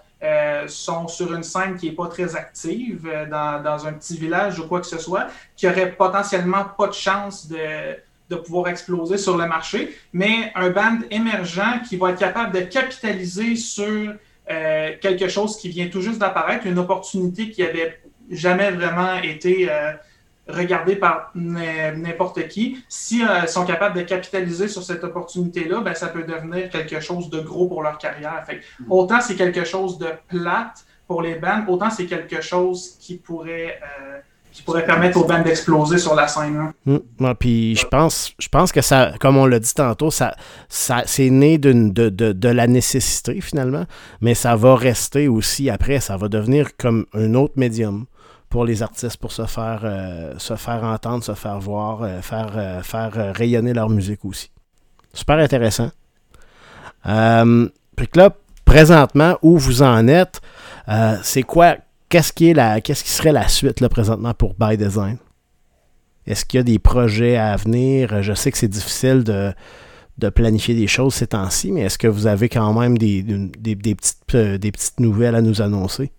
sont 0.67 1.07
sur 1.07 1.33
une 1.33 1.45
scène 1.45 1.77
qui 1.77 1.87
n'est 1.87 1.95
pas 1.95 2.09
très 2.09 2.35
active 2.35 3.09
dans, 3.31 3.63
dans, 3.63 3.87
un 3.87 3.93
petit 3.93 4.19
village 4.19 4.59
ou 4.59 4.67
quoi 4.67 4.81
que 4.81 4.87
ce 4.87 4.99
soit, 4.99 5.29
qui 5.55 5.67
n'auraient 5.67 5.93
potentiellement 5.93 6.65
pas 6.77 6.89
de 6.89 6.93
chance 6.93 7.47
de 7.47 7.57
de 8.29 8.37
pouvoir 8.37 8.69
exploser 8.69 9.17
sur 9.17 9.37
le 9.37 9.47
marché, 9.47 9.97
mais 10.13 10.53
un 10.55 10.71
band 10.71 10.99
émergent 11.11 11.83
qui 11.89 11.97
va 11.97 12.11
être 12.11 12.19
capable 12.19 12.55
de 12.55 12.61
capitaliser 12.61 13.57
sur 13.57 14.15
euh, 14.51 14.93
quelque 15.01 15.29
chose 15.29 15.57
qui 15.59 15.69
vient 15.69 15.89
tout 15.89 16.01
juste 16.01 16.19
d'apparaître, 16.19 16.67
une 16.67 16.79
opportunité 16.79 17.51
qui 17.51 17.63
avait 17.63 18.01
jamais 18.31 18.71
vraiment 18.71 19.17
été 19.17 19.71
euh, 19.71 19.93
regardée 20.47 20.97
par 20.97 21.31
n'importe 21.35 22.49
qui. 22.49 22.83
Si 22.89 23.23
euh, 23.23 23.47
sont 23.47 23.65
capables 23.65 23.97
de 23.97 24.03
capitaliser 24.03 24.69
sur 24.69 24.83
cette 24.83 25.05
opportunité-là, 25.05 25.81
ben, 25.81 25.95
ça 25.95 26.09
peut 26.09 26.25
devenir 26.25 26.71
quelque 26.71 27.01
chose 27.01 27.31
de 27.31 27.41
gros 27.41 27.69
pour 27.69 27.83
leur 27.83 27.99
carrière. 27.99 28.43
Fait, 28.47 28.61
autant 28.89 29.21
c'est 29.21 29.37
quelque 29.37 29.65
chose 29.65 29.99
de 29.99 30.09
plate 30.29 30.85
pour 31.07 31.23
les 31.23 31.37
bands, 31.37 31.65
autant 31.69 31.91
c'est 31.91 32.07
quelque 32.07 32.43
chose 32.43 32.97
qui 33.01 33.17
pourrait 33.17 33.81
qui 34.59 34.65
pourrait 34.65 34.85
permettre 34.85 35.17
aux 35.19 35.25
bandes 35.25 35.45
d'exploser 35.45 35.99
sur 35.99 36.17
la 36.17 36.27
scène. 36.27 36.73
Hum, 36.85 37.01
puis 37.39 37.77
je 37.77 37.87
pense, 37.87 38.33
je 38.41 38.49
pense 38.49 38.73
que 38.73 38.81
ça, 38.81 39.13
comme 39.21 39.37
on 39.37 39.47
l'a 39.47 39.61
dit 39.61 39.73
tantôt, 39.73 40.11
ça, 40.11 40.35
ça 40.69 41.05
c'est 41.07 41.31
né 41.31 41.59
de, 41.59 41.91
de, 41.91 42.49
la 42.49 42.67
nécessité 42.67 43.41
finalement, 43.41 43.85
mais 44.21 44.35
ça 44.35 44.57
va 44.57 44.75
rester 44.75 45.29
aussi 45.29 45.71
après, 45.71 46.01
ça 46.01 46.17
va 46.17 46.29
devenir 46.29 46.77
comme 46.77 47.07
un 47.15 47.35
autre 47.35 47.53
médium 47.55 48.07
pour 48.49 48.65
les 48.65 48.83
artistes 48.83 49.19
pour 49.19 49.31
se 49.31 49.47
faire, 49.47 49.83
euh, 49.85 50.35
se 50.39 50.57
faire 50.57 50.83
entendre, 50.83 51.23
se 51.23 51.35
faire 51.35 51.61
voir, 51.61 52.03
euh, 52.03 52.21
faire, 52.21 52.51
euh, 52.57 52.83
faire 52.83 53.13
rayonner 53.37 53.75
leur 53.75 53.89
musique 53.89 54.25
aussi. 54.25 54.51
Super 55.15 55.39
intéressant. 55.39 55.91
puis 57.05 58.09
là, 58.17 58.31
présentement, 58.65 59.39
où 59.43 59.57
vous 59.57 59.83
en 59.83 60.09
êtes, 60.09 60.41
c'est 61.23 61.45
quoi 61.45 61.77
qu'est-ce 62.09 62.33
qui, 62.33 62.51
est 62.51 62.55
la, 62.55 62.81
qu'est-ce 62.81 63.05
qui 63.05 63.11
serait 63.11 63.33
la 63.33 63.49
suite 63.49 63.87
présentement 63.89 64.35
pour 64.35 64.55
By 64.55 64.77
Design? 64.77 65.19
Est-ce 66.27 66.45
qu'il 66.45 66.59
y 66.59 66.61
a 66.61 66.65
des 66.65 66.79
projets 66.79 67.37
à 67.37 67.57
venir? 67.57 68.23
Je 68.23 68.35
sais 68.35 68.51
que 68.51 68.59
c'est 68.59 68.69
difficile 68.69 69.25
de, 69.25 69.55
planifier 70.31 70.75
des 70.75 70.87
choses 70.87 71.15
ces 71.15 71.29
temps-ci, 71.29 71.73
mais 71.73 71.83
est-ce 71.83 71.99
que 71.99 72.09
vous 72.09 72.27
avez 72.27 72.49
quand 72.49 72.79
même 72.79 72.99
des, 72.99 73.23
des, 73.23 73.95
petites, 73.95 74.35
euh, 74.35 74.59
des 74.59 74.73
petites 74.73 75.01
nouvelles 75.01 75.35
à 75.35 75.43
nous 75.43 75.63
annoncer? 75.63 76.13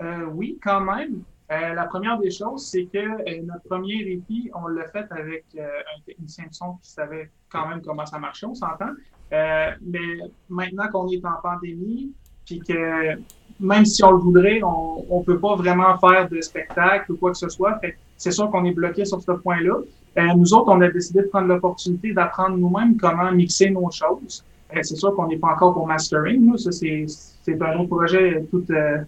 Euh, 0.00 0.26
oui, 0.32 0.58
quand 0.62 0.80
même. 0.80 1.22
Euh, 1.50 1.74
la 1.74 1.86
première 1.86 2.18
des 2.18 2.30
choses, 2.30 2.66
c'est 2.66 2.86
que 2.86 3.40
notre 3.42 3.64
premier 3.64 4.00
épi, 4.12 4.50
on 4.54 4.68
l'a 4.68 4.88
fait 4.88 5.06
avec 5.10 5.44
un 5.58 6.00
technicien 6.06 6.44
de 6.46 6.54
son 6.54 6.74
qui 6.82 6.90
savait 6.90 7.30
quand 7.50 7.68
même 7.68 7.82
comment 7.82 8.06
ça 8.06 8.18
marchait, 8.18 8.46
on 8.46 8.54
s'entend. 8.54 8.90
mais 9.30 10.18
maintenant 10.48 10.88
qu'on 10.90 11.08
est 11.08 11.24
en 11.26 11.40
pandémie, 11.42 12.12
puis 12.46 12.60
que 12.60 13.16
même 13.60 13.84
si 13.84 14.02
on 14.04 14.10
le 14.10 14.18
voudrait, 14.18 14.60
on 14.62 15.20
ne 15.20 15.24
peut 15.24 15.38
pas 15.38 15.54
vraiment 15.54 15.96
faire 15.98 16.28
de 16.28 16.40
spectacle 16.40 17.12
ou 17.12 17.16
quoi 17.16 17.30
que 17.30 17.38
ce 17.38 17.48
soit. 17.48 17.80
c'est 18.16 18.32
sûr 18.32 18.50
qu'on 18.50 18.64
est 18.64 18.72
bloqué 18.72 19.04
sur 19.04 19.22
ce 19.22 19.32
point-là. 19.32 19.76
Euh, 20.18 20.34
nous 20.36 20.52
autres, 20.52 20.70
on 20.70 20.80
a 20.80 20.88
décidé 20.88 21.22
de 21.22 21.28
prendre 21.28 21.46
l'opportunité 21.46 22.12
d'apprendre 22.12 22.56
nous-mêmes 22.56 22.96
comment 22.96 23.30
mixer 23.32 23.70
nos 23.70 23.90
choses. 23.90 24.44
Euh, 24.74 24.80
c'est 24.82 24.96
sûr 24.96 25.14
qu'on 25.14 25.28
n'est 25.28 25.38
pas 25.38 25.48
encore 25.48 25.74
pour 25.74 25.86
mastering. 25.86 26.44
Nous. 26.44 26.58
Ça, 26.58 26.72
c'est, 26.72 27.06
un 27.48 27.78
autre 27.78 27.88
projet 27.88 28.44
tout, 28.50 28.64
euh, 28.70 28.98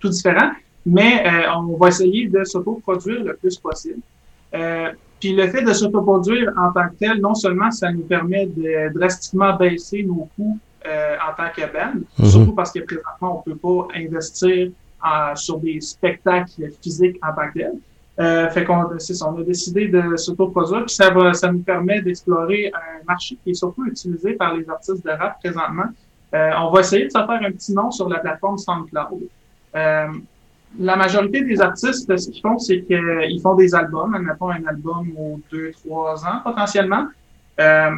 tout 0.00 0.08
différent. 0.08 0.52
Mais 0.86 1.24
on 1.56 1.76
va 1.76 1.88
essayer 1.88 2.28
de 2.28 2.44
s'autoproduire 2.44 3.24
le 3.24 3.34
plus 3.34 3.58
possible. 3.58 3.98
puis 5.18 5.34
le 5.34 5.48
fait 5.48 5.62
de 5.62 5.72
s'autoproduire 5.72 6.52
en 6.56 6.72
tant 6.72 6.88
que 6.90 6.94
tel, 7.00 7.20
non 7.20 7.34
seulement 7.34 7.72
ça 7.72 7.90
nous 7.90 8.02
permet 8.02 8.46
de 8.46 8.94
drastiquement 8.94 9.56
baisser 9.56 10.04
nos 10.04 10.28
coûts 10.36 10.56
euh, 10.86 11.16
en 11.16 11.34
tant 11.34 11.50
que 11.54 11.62
band, 11.72 12.00
mhm. 12.18 12.26
surtout 12.26 12.52
parce 12.52 12.72
que 12.72 12.80
présentement, 12.80 13.42
on 13.44 13.50
ne 13.50 13.54
peut 13.54 13.58
pas 13.58 13.88
investir 13.94 14.70
sur 15.34 15.58
des 15.58 15.80
spectacles 15.80 16.70
physiques 16.82 17.16
en 17.22 17.32
tant 17.32 17.48
que 17.48 17.58
tel. 17.60 17.72
Euh, 18.18 18.48
fait 18.48 18.64
qu'on 18.64 18.78
on 18.78 19.40
a 19.40 19.42
décidé 19.44 19.88
de 19.88 20.16
s'autoproduire, 20.16 20.86
puis 20.86 20.94
ça, 20.94 21.10
va, 21.10 21.34
ça 21.34 21.52
nous 21.52 21.58
permet 21.58 22.00
d'explorer 22.00 22.72
un 22.74 23.04
marché 23.06 23.36
qui 23.44 23.50
est 23.50 23.54
surtout 23.54 23.84
utilisé 23.84 24.32
par 24.32 24.54
les 24.54 24.68
artistes 24.70 25.04
de 25.04 25.10
rap 25.10 25.38
présentement. 25.38 25.84
Euh, 26.34 26.50
on 26.58 26.70
va 26.70 26.80
essayer 26.80 27.04
de 27.04 27.10
se 27.10 27.18
faire 27.18 27.30
un 27.30 27.52
petit 27.52 27.74
nom 27.74 27.90
sur 27.90 28.08
la 28.08 28.20
plateforme 28.20 28.56
SoundCloud. 28.56 29.28
Euh, 29.74 30.06
la 30.78 30.96
majorité 30.96 31.42
des 31.42 31.60
artistes, 31.60 32.16
ce 32.16 32.30
qu'ils 32.30 32.40
font, 32.40 32.58
c'est 32.58 32.82
qu'ils 32.82 33.40
font 33.42 33.54
des 33.54 33.74
albums, 33.74 34.14
admettons 34.14 34.50
un 34.50 34.64
album 34.64 35.12
aux 35.18 35.38
deux, 35.50 35.72
trois 35.84 36.24
ans 36.24 36.40
potentiellement. 36.42 37.06
Euh, 37.60 37.90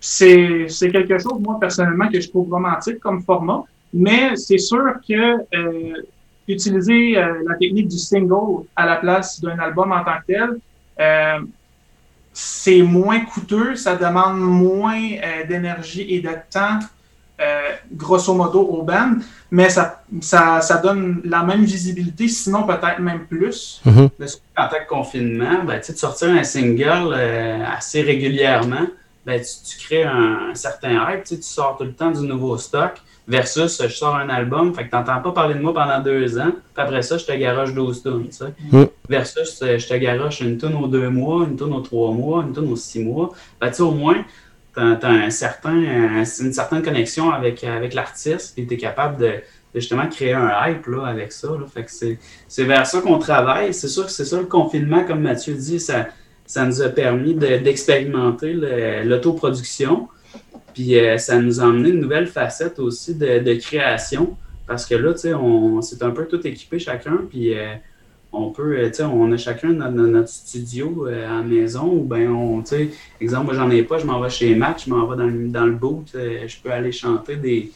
c'est 0.00 0.68
quelque 0.92 1.18
chose, 1.18 1.40
moi, 1.40 1.58
personnellement, 1.60 2.08
que 2.08 2.20
je 2.20 2.28
trouve 2.28 2.50
romantique 2.50 3.00
comme 3.00 3.22
format. 3.22 3.64
Mais 3.92 4.36
c'est 4.36 4.58
sûr 4.58 4.94
que 5.06 5.38
euh, 5.54 6.02
utiliser 6.46 7.16
euh, 7.16 7.42
la 7.46 7.54
technique 7.56 7.88
du 7.88 7.98
single 7.98 8.64
à 8.76 8.86
la 8.86 8.96
place 8.96 9.40
d'un 9.40 9.58
album 9.58 9.92
en 9.92 10.04
tant 10.04 10.18
que 10.26 10.32
tel, 10.32 10.50
euh, 11.00 11.40
c'est 12.32 12.82
moins 12.82 13.20
coûteux, 13.20 13.74
ça 13.74 13.96
demande 13.96 14.38
moins 14.38 15.00
euh, 15.00 15.46
d'énergie 15.46 16.06
et 16.08 16.20
de 16.20 16.30
temps, 16.50 16.78
euh, 17.40 17.72
grosso 17.92 18.34
modo, 18.34 18.60
au 18.60 18.82
band, 18.82 19.16
mais 19.50 19.68
ça, 19.70 20.02
ça, 20.20 20.60
ça, 20.60 20.78
donne 20.78 21.20
la 21.24 21.42
même 21.42 21.64
visibilité, 21.64 22.28
sinon 22.28 22.64
peut-être 22.64 23.00
même 23.00 23.26
plus. 23.26 23.80
Mm-hmm. 23.86 24.38
En 24.56 24.68
tant 24.68 24.76
que 24.84 24.88
confinement, 24.88 25.64
ben, 25.64 25.78
de 25.78 25.96
sortir 25.96 26.30
un 26.30 26.44
single 26.44 27.14
assez 27.14 28.02
régulièrement, 28.02 28.86
ben, 29.28 29.42
tu, 29.42 29.76
crées 29.76 30.04
un, 30.04 30.54
certain 30.54 31.12
hype, 31.12 31.24
tu, 31.24 31.36
sors 31.42 31.76
tout 31.76 31.84
le 31.84 31.92
temps 31.92 32.10
du 32.10 32.26
nouveau 32.26 32.56
stock, 32.56 32.94
versus 33.26 33.82
je 33.82 33.88
sors 33.88 34.16
un 34.16 34.30
album, 34.30 34.74
fait 34.74 34.86
que 34.86 34.88
tu 34.88 34.96
n'entends 34.96 35.20
pas 35.20 35.32
parler 35.32 35.54
de 35.54 35.60
moi 35.60 35.74
pendant 35.74 36.00
deux 36.00 36.38
ans, 36.38 36.50
puis 36.50 36.82
après 36.82 37.02
ça, 37.02 37.18
je 37.18 37.26
te 37.26 37.32
garoche 37.32 37.74
12 37.74 38.02
tonnes, 38.02 38.28
mm. 38.72 38.84
versus 39.06 39.58
je 39.60 39.86
te 39.86 39.94
garoche 39.98 40.40
une 40.40 40.56
tonne 40.56 40.76
aux 40.76 40.86
deux 40.86 41.10
mois, 41.10 41.44
une 41.44 41.56
tonne 41.56 41.74
aux 41.74 41.82
trois 41.82 42.10
mois, 42.10 42.42
une 42.42 42.54
tonne 42.54 42.72
aux 42.72 42.76
six 42.76 43.04
mois. 43.04 43.34
Ben, 43.60 43.70
au 43.80 43.90
moins, 43.90 44.24
tu 44.74 44.80
as, 44.80 45.06
un 45.06 45.28
certain, 45.28 45.76
une 45.76 46.24
certaine 46.24 46.80
connexion 46.80 47.30
avec, 47.30 47.62
avec 47.64 47.92
l'artiste, 47.92 48.58
et 48.58 48.66
tu 48.66 48.72
es 48.72 48.76
capable 48.78 49.18
de, 49.18 49.34
justement 49.74 50.08
créer 50.08 50.32
un 50.32 50.50
hype 50.64 50.86
là, 50.86 51.04
avec 51.06 51.32
ça. 51.32 51.48
Fait 51.74 51.84
que 51.84 51.90
c'est 52.48 52.64
vers 52.64 52.86
ça 52.86 53.02
qu'on 53.02 53.18
travaille. 53.18 53.74
C'est 53.74 53.88
sûr 53.88 54.06
que 54.06 54.10
c'est 54.10 54.24
ça 54.24 54.38
le 54.38 54.46
confinement, 54.46 55.04
comme 55.04 55.20
Mathieu 55.20 55.52
dit, 55.52 55.80
ça 55.80 56.06
ça 56.48 56.64
nous 56.64 56.80
a 56.80 56.88
permis 56.88 57.34
d'expérimenter 57.34 58.54
l'autoproduction. 59.04 60.08
Puis 60.72 60.98
euh, 60.98 61.18
ça 61.18 61.38
nous 61.38 61.60
a 61.60 61.64
emmené 61.64 61.90
une 61.90 62.00
nouvelle 62.00 62.26
facette 62.26 62.78
aussi 62.78 63.14
de, 63.14 63.54
création. 63.60 64.36
Parce 64.66 64.86
que 64.86 64.94
là, 64.94 65.12
tu 65.12 65.20
sais, 65.20 65.34
on 65.34 65.82
c'est 65.82 66.02
un 66.02 66.10
peu 66.10 66.26
tout 66.26 66.44
équipé 66.46 66.78
chacun. 66.78 67.18
Puis 67.28 67.52
euh, 67.52 67.74
on 68.32 68.50
peut, 68.50 68.78
tu 68.86 68.94
sais, 68.94 69.02
on 69.02 69.30
a 69.30 69.36
chacun 69.36 69.68
notre, 69.68 70.28
studio 70.28 71.06
euh, 71.06 71.30
à 71.30 71.36
la 71.36 71.42
maison. 71.42 71.84
Ou 71.84 72.04
bien, 72.04 72.30
on, 72.30 72.62
tu 72.62 72.68
sais, 72.68 72.90
exemple, 73.20 73.44
moi, 73.46 73.54
j'en 73.54 73.70
ai 73.70 73.82
pas, 73.82 73.98
je 73.98 74.06
m'en 74.06 74.18
vais 74.18 74.30
chez 74.30 74.54
Matt, 74.54 74.84
je 74.86 74.90
m'en 74.90 75.06
vais 75.06 75.18
dans, 75.18 75.50
dans 75.50 75.66
le 75.66 75.72
boot, 75.72 76.06
je 76.14 76.56
peux 76.62 76.70
aller 76.70 76.92
chanter 76.92 77.36
des, 77.36 77.70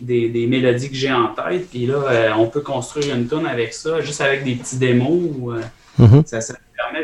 des, 0.00 0.46
mélodies 0.46 0.88
que 0.88 0.96
j'ai 0.96 1.12
en 1.12 1.34
tête. 1.34 1.68
Puis 1.68 1.84
là, 1.84 2.34
on 2.38 2.46
peut 2.46 2.62
construire 2.62 3.14
une 3.14 3.28
tune 3.28 3.46
avec 3.46 3.74
ça, 3.74 4.00
juste 4.00 4.22
avec 4.22 4.42
des 4.42 4.54
petits 4.54 4.78
démos. 4.78 5.60
Mm-hmm. 5.98 6.26
ça, 6.26 6.40
ça 6.40 6.54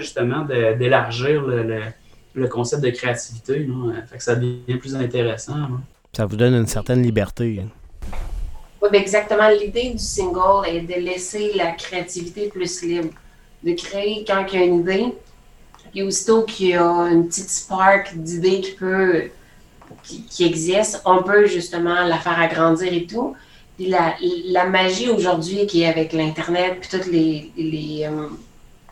justement 0.02 0.44
d'élargir 0.44 1.42
le, 1.42 2.48
concept 2.48 2.82
de 2.82 2.90
créativité. 2.90 3.66
Fait 4.10 4.16
que 4.16 4.22
ça 4.22 4.34
devient 4.34 4.76
plus 4.78 4.94
intéressant. 4.94 5.54
Ça 6.12 6.26
vous 6.26 6.36
donne 6.36 6.54
une 6.54 6.66
certaine 6.66 7.02
liberté. 7.02 7.62
Oui, 8.82 8.88
ben 8.90 9.00
exactement. 9.00 9.48
L'idée 9.48 9.90
du 9.90 9.98
single 9.98 10.66
est 10.66 10.80
de 10.80 11.00
laisser 11.00 11.52
la 11.54 11.72
créativité 11.72 12.48
plus 12.48 12.82
libre. 12.82 13.10
De 13.62 13.72
créer 13.72 14.24
quand 14.26 14.44
il 14.52 14.58
y 14.58 14.62
a 14.62 14.66
une 14.66 14.80
idée, 14.80 15.14
et 15.94 16.02
aussitôt 16.02 16.42
qu'il 16.42 16.68
y 16.68 16.74
a 16.74 16.84
une 16.84 17.28
petite 17.28 17.50
spark 17.50 18.14
d'idée 18.16 18.60
qui 18.60 18.72
peut 18.72 19.24
qui, 20.02 20.24
qui, 20.24 20.44
existe, 20.44 21.02
on 21.04 21.22
peut 21.22 21.46
justement 21.46 22.02
la 22.06 22.16
faire 22.18 22.40
agrandir 22.40 22.92
et 22.92 23.06
tout. 23.06 23.36
Puis 23.76 23.86
la, 23.86 24.14
la 24.46 24.66
magie 24.66 25.08
aujourd'hui 25.08 25.66
qui 25.66 25.82
est 25.82 25.86
avec 25.86 26.12
l'Internet, 26.12 26.78
puis 26.80 26.98
tous 26.98 27.10
les, 27.10 27.52
les, 27.56 28.04
euh, 28.04 28.28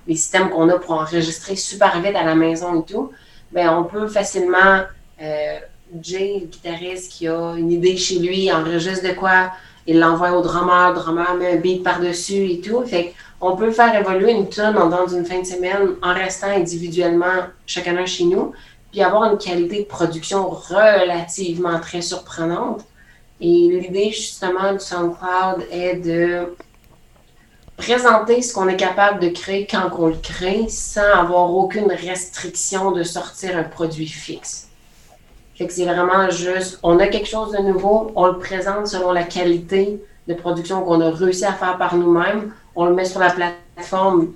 les 0.06 0.16
systèmes 0.16 0.50
qu'on 0.50 0.68
a 0.68 0.78
pour 0.78 0.92
enregistrer 0.92 1.56
super 1.56 2.00
vite 2.00 2.16
à 2.16 2.24
la 2.24 2.34
maison 2.34 2.80
et 2.80 2.84
tout, 2.84 3.10
ben 3.52 3.68
on 3.70 3.84
peut 3.84 4.08
facilement, 4.08 4.82
euh, 5.20 5.58
Jay, 6.00 6.38
le 6.40 6.46
guitariste 6.46 7.12
qui 7.12 7.28
a 7.28 7.54
une 7.56 7.70
idée 7.70 7.96
chez 7.96 8.18
lui, 8.18 8.52
enregistre 8.52 9.08
de 9.08 9.14
quoi, 9.14 9.50
il 9.86 9.98
l'envoie 9.98 10.32
au 10.32 10.42
drummer, 10.42 10.90
le 10.90 10.94
drummer 10.94 11.34
met 11.34 11.52
un 11.52 11.56
beat 11.56 11.82
par-dessus 11.82 12.50
et 12.50 12.60
tout. 12.60 12.84
Fait 12.84 13.14
on 13.40 13.56
peut 13.56 13.70
faire 13.70 13.94
évoluer 13.94 14.32
une 14.32 14.48
tune 14.48 14.76
en 14.76 14.88
dans 14.88 15.06
une 15.06 15.24
fin 15.24 15.40
de 15.40 15.46
semaine 15.46 15.96
en 16.02 16.12
restant 16.14 16.48
individuellement 16.48 17.46
chacun 17.66 18.04
chez 18.04 18.24
nous, 18.24 18.52
puis 18.90 19.02
avoir 19.02 19.32
une 19.32 19.38
qualité 19.38 19.80
de 19.80 19.86
production 19.86 20.48
relativement 20.50 21.80
très 21.80 22.02
surprenante. 22.02 22.84
Et 23.40 23.46
l'idée 23.46 24.10
justement 24.10 24.74
du 24.74 24.80
SoundCloud 24.80 25.66
est 25.72 25.96
de 25.96 26.54
présenter 27.80 28.42
ce 28.42 28.52
qu'on 28.52 28.68
est 28.68 28.76
capable 28.76 29.20
de 29.20 29.28
créer 29.30 29.66
quand 29.66 29.88
on 29.98 30.08
le 30.08 30.16
crée 30.22 30.66
sans 30.68 31.10
avoir 31.14 31.50
aucune 31.54 31.90
restriction 31.90 32.92
de 32.92 33.02
sortir 33.02 33.56
un 33.56 33.62
produit 33.62 34.06
fixe. 34.06 34.68
Fait 35.54 35.66
que 35.66 35.72
c'est 35.72 35.84
vraiment 35.86 36.28
juste, 36.30 36.78
on 36.82 36.98
a 36.98 37.06
quelque 37.06 37.28
chose 37.28 37.52
de 37.52 37.58
nouveau, 37.58 38.12
on 38.16 38.26
le 38.26 38.38
présente 38.38 38.86
selon 38.86 39.12
la 39.12 39.22
qualité 39.24 39.98
de 40.28 40.34
production 40.34 40.82
qu'on 40.82 41.00
a 41.00 41.10
réussi 41.10 41.44
à 41.46 41.52
faire 41.52 41.78
par 41.78 41.96
nous-mêmes, 41.96 42.52
on 42.76 42.84
le 42.84 42.94
met 42.94 43.06
sur 43.06 43.20
la 43.20 43.30
plateforme 43.30 44.28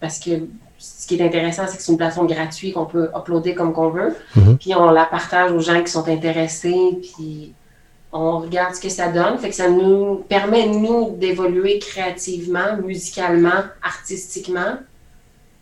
parce 0.00 0.18
que 0.18 0.30
ce 0.78 1.06
qui 1.06 1.16
est 1.16 1.24
intéressant, 1.24 1.64
c'est 1.68 1.76
que 1.76 1.82
c'est 1.82 1.92
une 1.92 1.98
plateforme 1.98 2.26
gratuite 2.28 2.74
qu'on 2.74 2.86
peut 2.86 3.08
uploader 3.16 3.54
comme 3.54 3.72
qu'on 3.72 3.90
veut, 3.90 4.16
Mhm. 4.36 4.58
puis 4.58 4.74
on 4.74 4.90
la 4.90 5.04
partage 5.04 5.52
aux 5.52 5.60
gens 5.60 5.80
qui 5.82 5.90
sont 5.90 6.08
intéressés, 6.08 6.98
puis 7.02 7.52
on 8.12 8.38
regarde 8.40 8.74
ce 8.74 8.80
que 8.80 8.90
ça 8.90 9.10
donne. 9.10 9.38
Fait 9.38 9.48
que 9.48 9.54
ça 9.54 9.70
nous 9.70 10.16
permet, 10.28 10.66
nous, 10.66 11.16
d'évoluer 11.16 11.78
créativement, 11.78 12.76
musicalement, 12.84 13.62
artistiquement, 13.82 14.76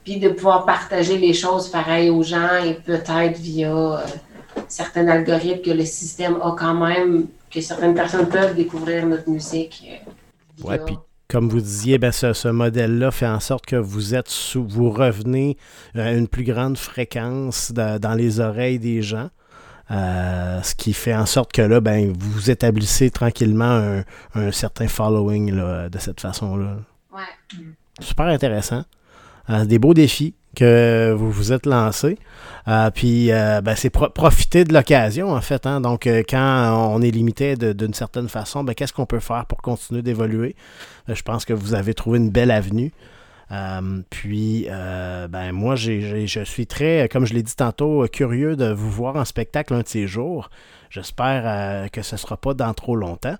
puis 0.04 0.18
de 0.18 0.30
pouvoir 0.30 0.66
partager 0.66 1.16
les 1.18 1.32
choses 1.32 1.68
pareilles 1.68 2.10
aux 2.10 2.22
gens 2.22 2.62
et 2.64 2.74
peut-être 2.74 3.38
via 3.38 3.72
euh, 3.72 3.98
certains 4.68 5.06
algorithmes 5.08 5.62
que 5.62 5.70
le 5.70 5.84
système 5.84 6.36
a 6.42 6.54
quand 6.58 6.74
même, 6.74 7.26
que 7.50 7.60
certaines 7.60 7.94
personnes 7.94 8.28
peuvent 8.28 8.56
découvrir 8.56 9.06
notre 9.06 9.28
musique. 9.28 9.84
euh, 9.88 10.66
Ouais, 10.66 10.78
puis 10.78 10.96
comme 11.28 11.48
vous 11.48 11.60
disiez, 11.60 11.98
ben, 11.98 12.10
ce, 12.10 12.32
ce 12.32 12.48
modèle-là 12.48 13.12
fait 13.12 13.28
en 13.28 13.38
sorte 13.38 13.64
que 13.64 13.76
vous 13.76 14.16
êtes 14.16 14.28
sous, 14.28 14.66
vous 14.66 14.90
revenez 14.90 15.56
à 15.94 16.12
une 16.12 16.26
plus 16.26 16.42
grande 16.42 16.76
fréquence 16.76 17.70
dans 17.72 18.14
les 18.16 18.40
oreilles 18.40 18.80
des 18.80 19.00
gens. 19.00 19.28
Euh, 19.90 20.62
ce 20.62 20.74
qui 20.76 20.92
fait 20.92 21.14
en 21.14 21.26
sorte 21.26 21.52
que 21.52 21.62
là, 21.62 21.80
ben, 21.80 22.12
vous 22.16 22.50
établissez 22.50 23.10
tranquillement 23.10 23.64
un, 23.64 24.04
un 24.34 24.52
certain 24.52 24.86
following 24.86 25.52
là, 25.52 25.88
de 25.88 25.98
cette 25.98 26.20
façon-là. 26.20 26.76
Ouais. 27.12 27.58
Super 28.00 28.26
intéressant. 28.26 28.84
Euh, 29.48 29.64
des 29.64 29.80
beaux 29.80 29.94
défis 29.94 30.34
que 30.54 31.12
vous 31.16 31.30
vous 31.30 31.52
êtes 31.52 31.66
lancés. 31.66 32.18
Euh, 32.68 32.90
puis, 32.90 33.32
euh, 33.32 33.60
ben, 33.62 33.74
c'est 33.74 33.90
pro- 33.90 34.10
profiter 34.10 34.64
de 34.64 34.72
l'occasion, 34.72 35.32
en 35.32 35.40
fait. 35.40 35.66
hein. 35.66 35.80
Donc, 35.80 36.06
euh, 36.06 36.22
quand 36.28 36.88
on 36.92 37.02
est 37.02 37.10
limité 37.10 37.56
d'une 37.56 37.94
certaine 37.94 38.28
façon, 38.28 38.62
ben, 38.62 38.74
qu'est-ce 38.74 38.92
qu'on 38.92 39.06
peut 39.06 39.20
faire 39.20 39.46
pour 39.46 39.58
continuer 39.60 40.02
d'évoluer? 40.02 40.54
Je 41.08 41.22
pense 41.22 41.44
que 41.44 41.52
vous 41.52 41.74
avez 41.74 41.94
trouvé 41.94 42.18
une 42.18 42.30
belle 42.30 42.50
avenue. 42.52 42.92
Euh, 43.50 44.02
puis, 44.10 44.66
euh, 44.68 45.28
ben, 45.28 45.52
moi, 45.52 45.74
j'ai- 45.74 46.26
je 46.26 46.40
suis 46.44 46.66
très, 46.66 47.08
comme 47.10 47.26
je 47.26 47.34
l'ai 47.34 47.42
dit 47.42 47.56
tantôt, 47.56 48.06
curieux 48.12 48.56
de 48.56 48.70
vous 48.72 48.90
voir 48.90 49.16
en 49.16 49.24
spectacle 49.24 49.74
un 49.74 49.80
de 49.80 49.88
ces 49.88 50.06
jours. 50.06 50.50
J'espère 50.88 51.42
euh, 51.46 51.88
que 51.88 52.02
ce 52.02 52.14
ne 52.14 52.18
sera 52.18 52.36
pas 52.36 52.54
dans 52.54 52.72
trop 52.74 52.96
longtemps. 52.96 53.36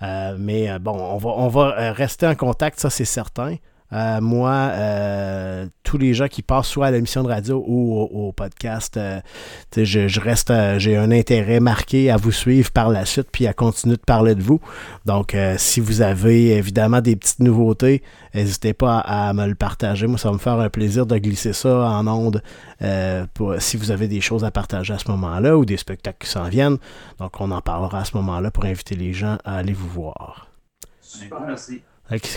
Mais 0.00 0.78
bon, 0.78 0.96
on 0.96 1.48
va, 1.48 1.92
rester 1.92 2.26
en 2.26 2.34
contact, 2.34 2.80
ça 2.80 2.90
c'est 2.90 3.04
certain. 3.04 3.56
Euh, 3.92 4.20
moi, 4.20 4.70
euh, 4.72 5.66
tous 5.82 5.96
les 5.96 6.12
gens 6.12 6.28
qui 6.28 6.42
passent 6.42 6.68
soit 6.68 6.86
à 6.86 6.90
l'émission 6.90 7.22
de 7.22 7.28
radio 7.28 7.64
ou 7.66 7.98
au, 7.98 8.32
podcast, 8.32 8.96
euh, 8.98 9.20
je, 9.76 10.20
reste, 10.20 10.52
j'ai 10.78 10.96
un 10.96 11.10
intérêt 11.10 11.60
marqué 11.60 12.10
à 12.10 12.16
vous 12.16 12.32
suivre 12.32 12.70
par 12.70 12.90
la 12.90 13.06
suite 13.06 13.28
puis 13.32 13.46
à 13.46 13.54
continuer 13.54 13.96
de 13.96 14.02
parler 14.02 14.34
de 14.34 14.42
vous. 14.42 14.60
Donc, 15.06 15.34
si 15.56 15.80
vous 15.80 16.02
avez 16.02 16.56
évidemment 16.56 17.00
des 17.00 17.16
petites 17.16 17.40
nouveautés, 17.40 18.02
n'hésitez 18.34 18.74
pas 18.74 18.98
à, 18.98 19.32
me 19.32 19.46
le 19.46 19.54
partager. 19.54 20.06
Moi, 20.06 20.18
ça 20.18 20.28
va 20.28 20.34
me 20.34 20.38
faire 20.38 20.60
un 20.60 20.68
plaisir 20.68 21.06
de 21.06 21.16
glisser 21.16 21.52
ça 21.52 21.88
en 21.90 22.06
ondes 22.06 22.42
si 23.58 23.76
vous 23.76 23.90
avez 23.90 24.08
des 24.08 24.20
choses 24.20 24.44
à 24.44 24.50
partager 24.50 24.92
à 24.92 24.98
ce 24.98 25.10
moment-là 25.10 25.56
ou 25.56 25.64
des 25.64 25.76
spectacles 25.78 26.18
qui 26.20 26.30
s'en 26.30 26.48
viennent. 26.48 26.78
Donc, 27.18 27.40
on 27.40 27.50
en 27.50 27.62
parlera 27.62 28.00
à 28.00 28.04
ce 28.04 28.16
moment-là 28.18 28.50
pour 28.50 28.64
inviter 28.64 28.94
les 28.94 29.12
gens 29.12 29.38
à 29.44 29.56
aller 29.56 29.72
vous 29.72 29.88
voir. 29.88 30.48
Super, 31.00 31.40
merci. 31.40 31.80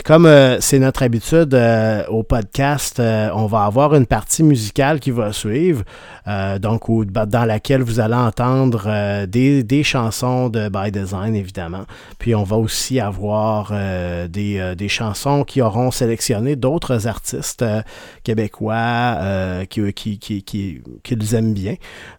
Comme 0.04 0.26
euh, 0.26 0.60
c'est 0.60 0.78
notre 0.78 1.02
habitude 1.02 1.54
euh, 1.54 2.04
au 2.08 2.22
podcast, 2.22 3.00
euh, 3.00 3.30
on 3.32 3.46
va 3.46 3.64
avoir 3.64 3.94
une 3.94 4.04
partie 4.04 4.42
musicale 4.42 5.00
qui 5.00 5.10
va 5.10 5.32
suivre, 5.32 5.82
euh, 6.28 6.58
donc 6.58 6.82
dans 7.04 7.44
laquelle 7.44 7.82
vous 7.82 8.00
allez 8.00 8.14
entendre 8.14 8.84
euh, 8.86 9.26
des, 9.26 9.62
des 9.62 9.82
chansons 9.82 10.48
de 10.48 10.68
By 10.68 10.90
Design, 10.90 11.34
évidemment. 11.34 11.84
Puis 12.18 12.34
on 12.34 12.44
va 12.44 12.56
aussi 12.56 13.00
avoir 13.00 13.70
euh, 13.72 14.28
des, 14.28 14.74
des 14.76 14.88
chansons 14.88 15.44
qui 15.44 15.60
auront 15.60 15.90
sélectionné 15.90 16.56
d'autres 16.56 17.06
artistes 17.06 17.64
québécois 18.24 19.18
qui, 19.68 19.92
qui, 19.92 20.18
qui, 20.18 20.42
qui, 20.42 20.82
qu'ils 21.02 21.34
aiment 21.34 21.54
bien. 21.54 21.74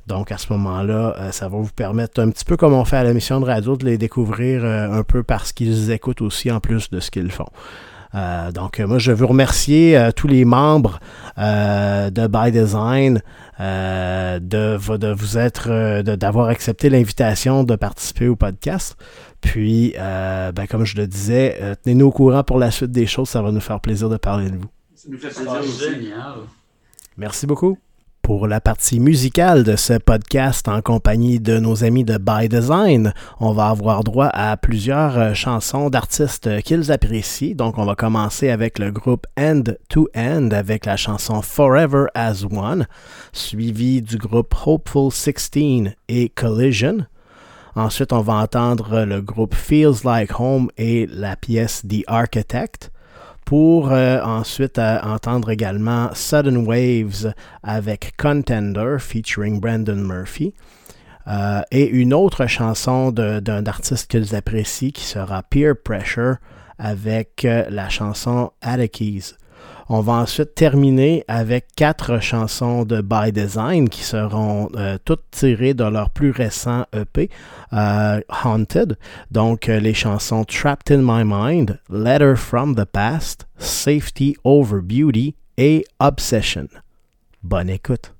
Donc 0.07 0.31
à 0.31 0.37
ce 0.37 0.51
moment-là, 0.53 1.31
ça 1.31 1.47
va 1.47 1.57
vous 1.57 1.71
permettre 1.73 2.21
un 2.21 2.29
petit 2.29 2.45
peu 2.45 2.57
comme 2.57 2.73
on 2.73 2.85
fait 2.85 2.97
à 2.97 3.03
l'émission 3.03 3.39
de 3.39 3.45
radio 3.45 3.77
de 3.77 3.85
les 3.85 3.97
découvrir 3.97 4.65
un 4.65 5.03
peu 5.03 5.23
parce 5.23 5.51
qu'ils 5.51 5.91
écoutent 5.91 6.21
aussi 6.21 6.51
en 6.51 6.59
plus 6.59 6.89
de 6.89 6.99
ce 6.99 7.11
qu'ils 7.11 7.31
font. 7.31 7.47
Euh, 8.15 8.51
donc 8.51 8.79
moi 8.79 8.99
je 8.99 9.11
veux 9.11 9.25
remercier 9.25 9.97
euh, 9.97 10.11
tous 10.11 10.27
les 10.27 10.45
membres 10.45 10.99
euh, 11.39 12.09
de 12.11 12.27
By 12.27 12.51
Design 12.51 13.21
de, 13.59 14.75
vo- 14.75 14.97
de 14.97 15.07
vous 15.11 15.37
être 15.37 16.01
d'avoir 16.03 16.47
accepté 16.49 16.89
l'invitation 16.89 17.63
de 17.63 17.75
participer 17.75 18.27
au 18.27 18.35
podcast. 18.35 18.95
Puis 19.41 19.93
ben, 19.97 20.67
comme 20.69 20.85
je 20.85 20.95
le 20.97 21.07
disais, 21.07 21.57
tenez-nous 21.83 22.07
au 22.07 22.11
courant 22.11 22.43
pour 22.43 22.59
la 22.59 22.71
suite 22.71 22.91
des 22.91 23.05
choses, 23.07 23.29
ça 23.29 23.41
va 23.41 23.51
nous 23.51 23.59
faire 23.61 23.79
plaisir 23.79 24.09
de 24.09 24.17
parler 24.17 24.49
de 24.49 24.57
vous. 24.57 24.69
Ça 24.95 25.07
nous 25.09 25.17
fait 25.17 25.29
plaisir 25.29 25.61
génial. 25.79 26.33
Merci 27.17 27.45
beaucoup. 27.47 27.77
Pour 28.23 28.47
la 28.47 28.61
partie 28.61 29.01
musicale 29.01 29.65
de 29.65 29.75
ce 29.75 29.97
podcast 29.97 30.69
en 30.69 30.81
compagnie 30.81 31.41
de 31.41 31.59
nos 31.59 31.83
amis 31.83 32.05
de 32.05 32.17
By 32.17 32.47
Design, 32.47 33.13
on 33.41 33.51
va 33.51 33.67
avoir 33.67 34.05
droit 34.05 34.29
à 34.31 34.55
plusieurs 34.55 35.17
euh, 35.17 35.33
chansons 35.33 35.89
d'artistes 35.89 36.61
qu'ils 36.61 36.89
apprécient. 36.89 37.53
Donc 37.53 37.77
on 37.77 37.83
va 37.83 37.95
commencer 37.95 38.49
avec 38.49 38.79
le 38.79 38.91
groupe 38.91 39.27
End 39.37 39.63
to 39.89 40.07
End 40.15 40.51
avec 40.53 40.85
la 40.85 40.95
chanson 40.95 41.41
Forever 41.41 42.05
as 42.15 42.45
One, 42.45 42.87
suivi 43.33 44.01
du 44.01 44.17
groupe 44.17 44.55
Hopeful 44.65 45.11
16 45.11 45.91
et 46.07 46.29
Collision. 46.29 47.05
Ensuite, 47.75 48.13
on 48.13 48.21
va 48.21 48.35
entendre 48.35 49.03
le 49.03 49.21
groupe 49.21 49.53
Feels 49.53 50.05
Like 50.05 50.39
Home 50.39 50.69
et 50.77 51.07
la 51.11 51.35
pièce 51.35 51.83
The 51.85 52.03
Architect 52.07 52.92
pour 53.45 53.91
euh, 53.91 54.21
ensuite 54.21 54.79
euh, 54.79 54.99
entendre 55.01 55.49
également 55.49 56.09
Sudden 56.13 56.65
Waves 56.65 57.33
avec 57.61 58.13
Contender 58.17 58.97
featuring 58.99 59.59
Brandon 59.59 59.95
Murphy. 59.95 60.53
Euh, 61.27 61.61
et 61.71 61.87
une 61.87 62.13
autre 62.13 62.47
chanson 62.47 63.11
d'un 63.11 63.65
artiste 63.65 64.11
qu'ils 64.11 64.35
apprécient 64.35 64.91
qui 64.91 65.05
sera 65.05 65.41
Peer 65.43 65.73
Pressure 65.81 66.35
avec 66.77 67.47
la 67.69 67.87
chanson 67.87 68.51
Atticus. 68.61 69.35
On 69.89 70.01
va 70.01 70.13
ensuite 70.13 70.55
terminer 70.55 71.25
avec 71.27 71.67
quatre 71.75 72.19
chansons 72.19 72.85
de 72.85 73.01
By 73.01 73.31
Design 73.31 73.89
qui 73.89 74.03
seront 74.03 74.69
euh, 74.75 74.97
toutes 75.03 75.29
tirées 75.31 75.73
de 75.73 75.83
leur 75.83 76.09
plus 76.09 76.31
récent 76.31 76.85
EP, 76.93 77.29
euh, 77.73 78.21
Haunted. 78.43 78.97
Donc 79.31 79.67
euh, 79.67 79.79
les 79.79 79.93
chansons 79.93 80.45
Trapped 80.45 80.91
in 80.91 81.01
My 81.01 81.23
Mind, 81.25 81.79
Letter 81.89 82.35
from 82.37 82.75
the 82.75 82.85
Past, 82.85 83.45
Safety 83.57 84.35
Over 84.43 84.79
Beauty 84.81 85.35
et 85.57 85.83
Obsession. 85.99 86.67
Bonne 87.43 87.69
écoute. 87.69 88.13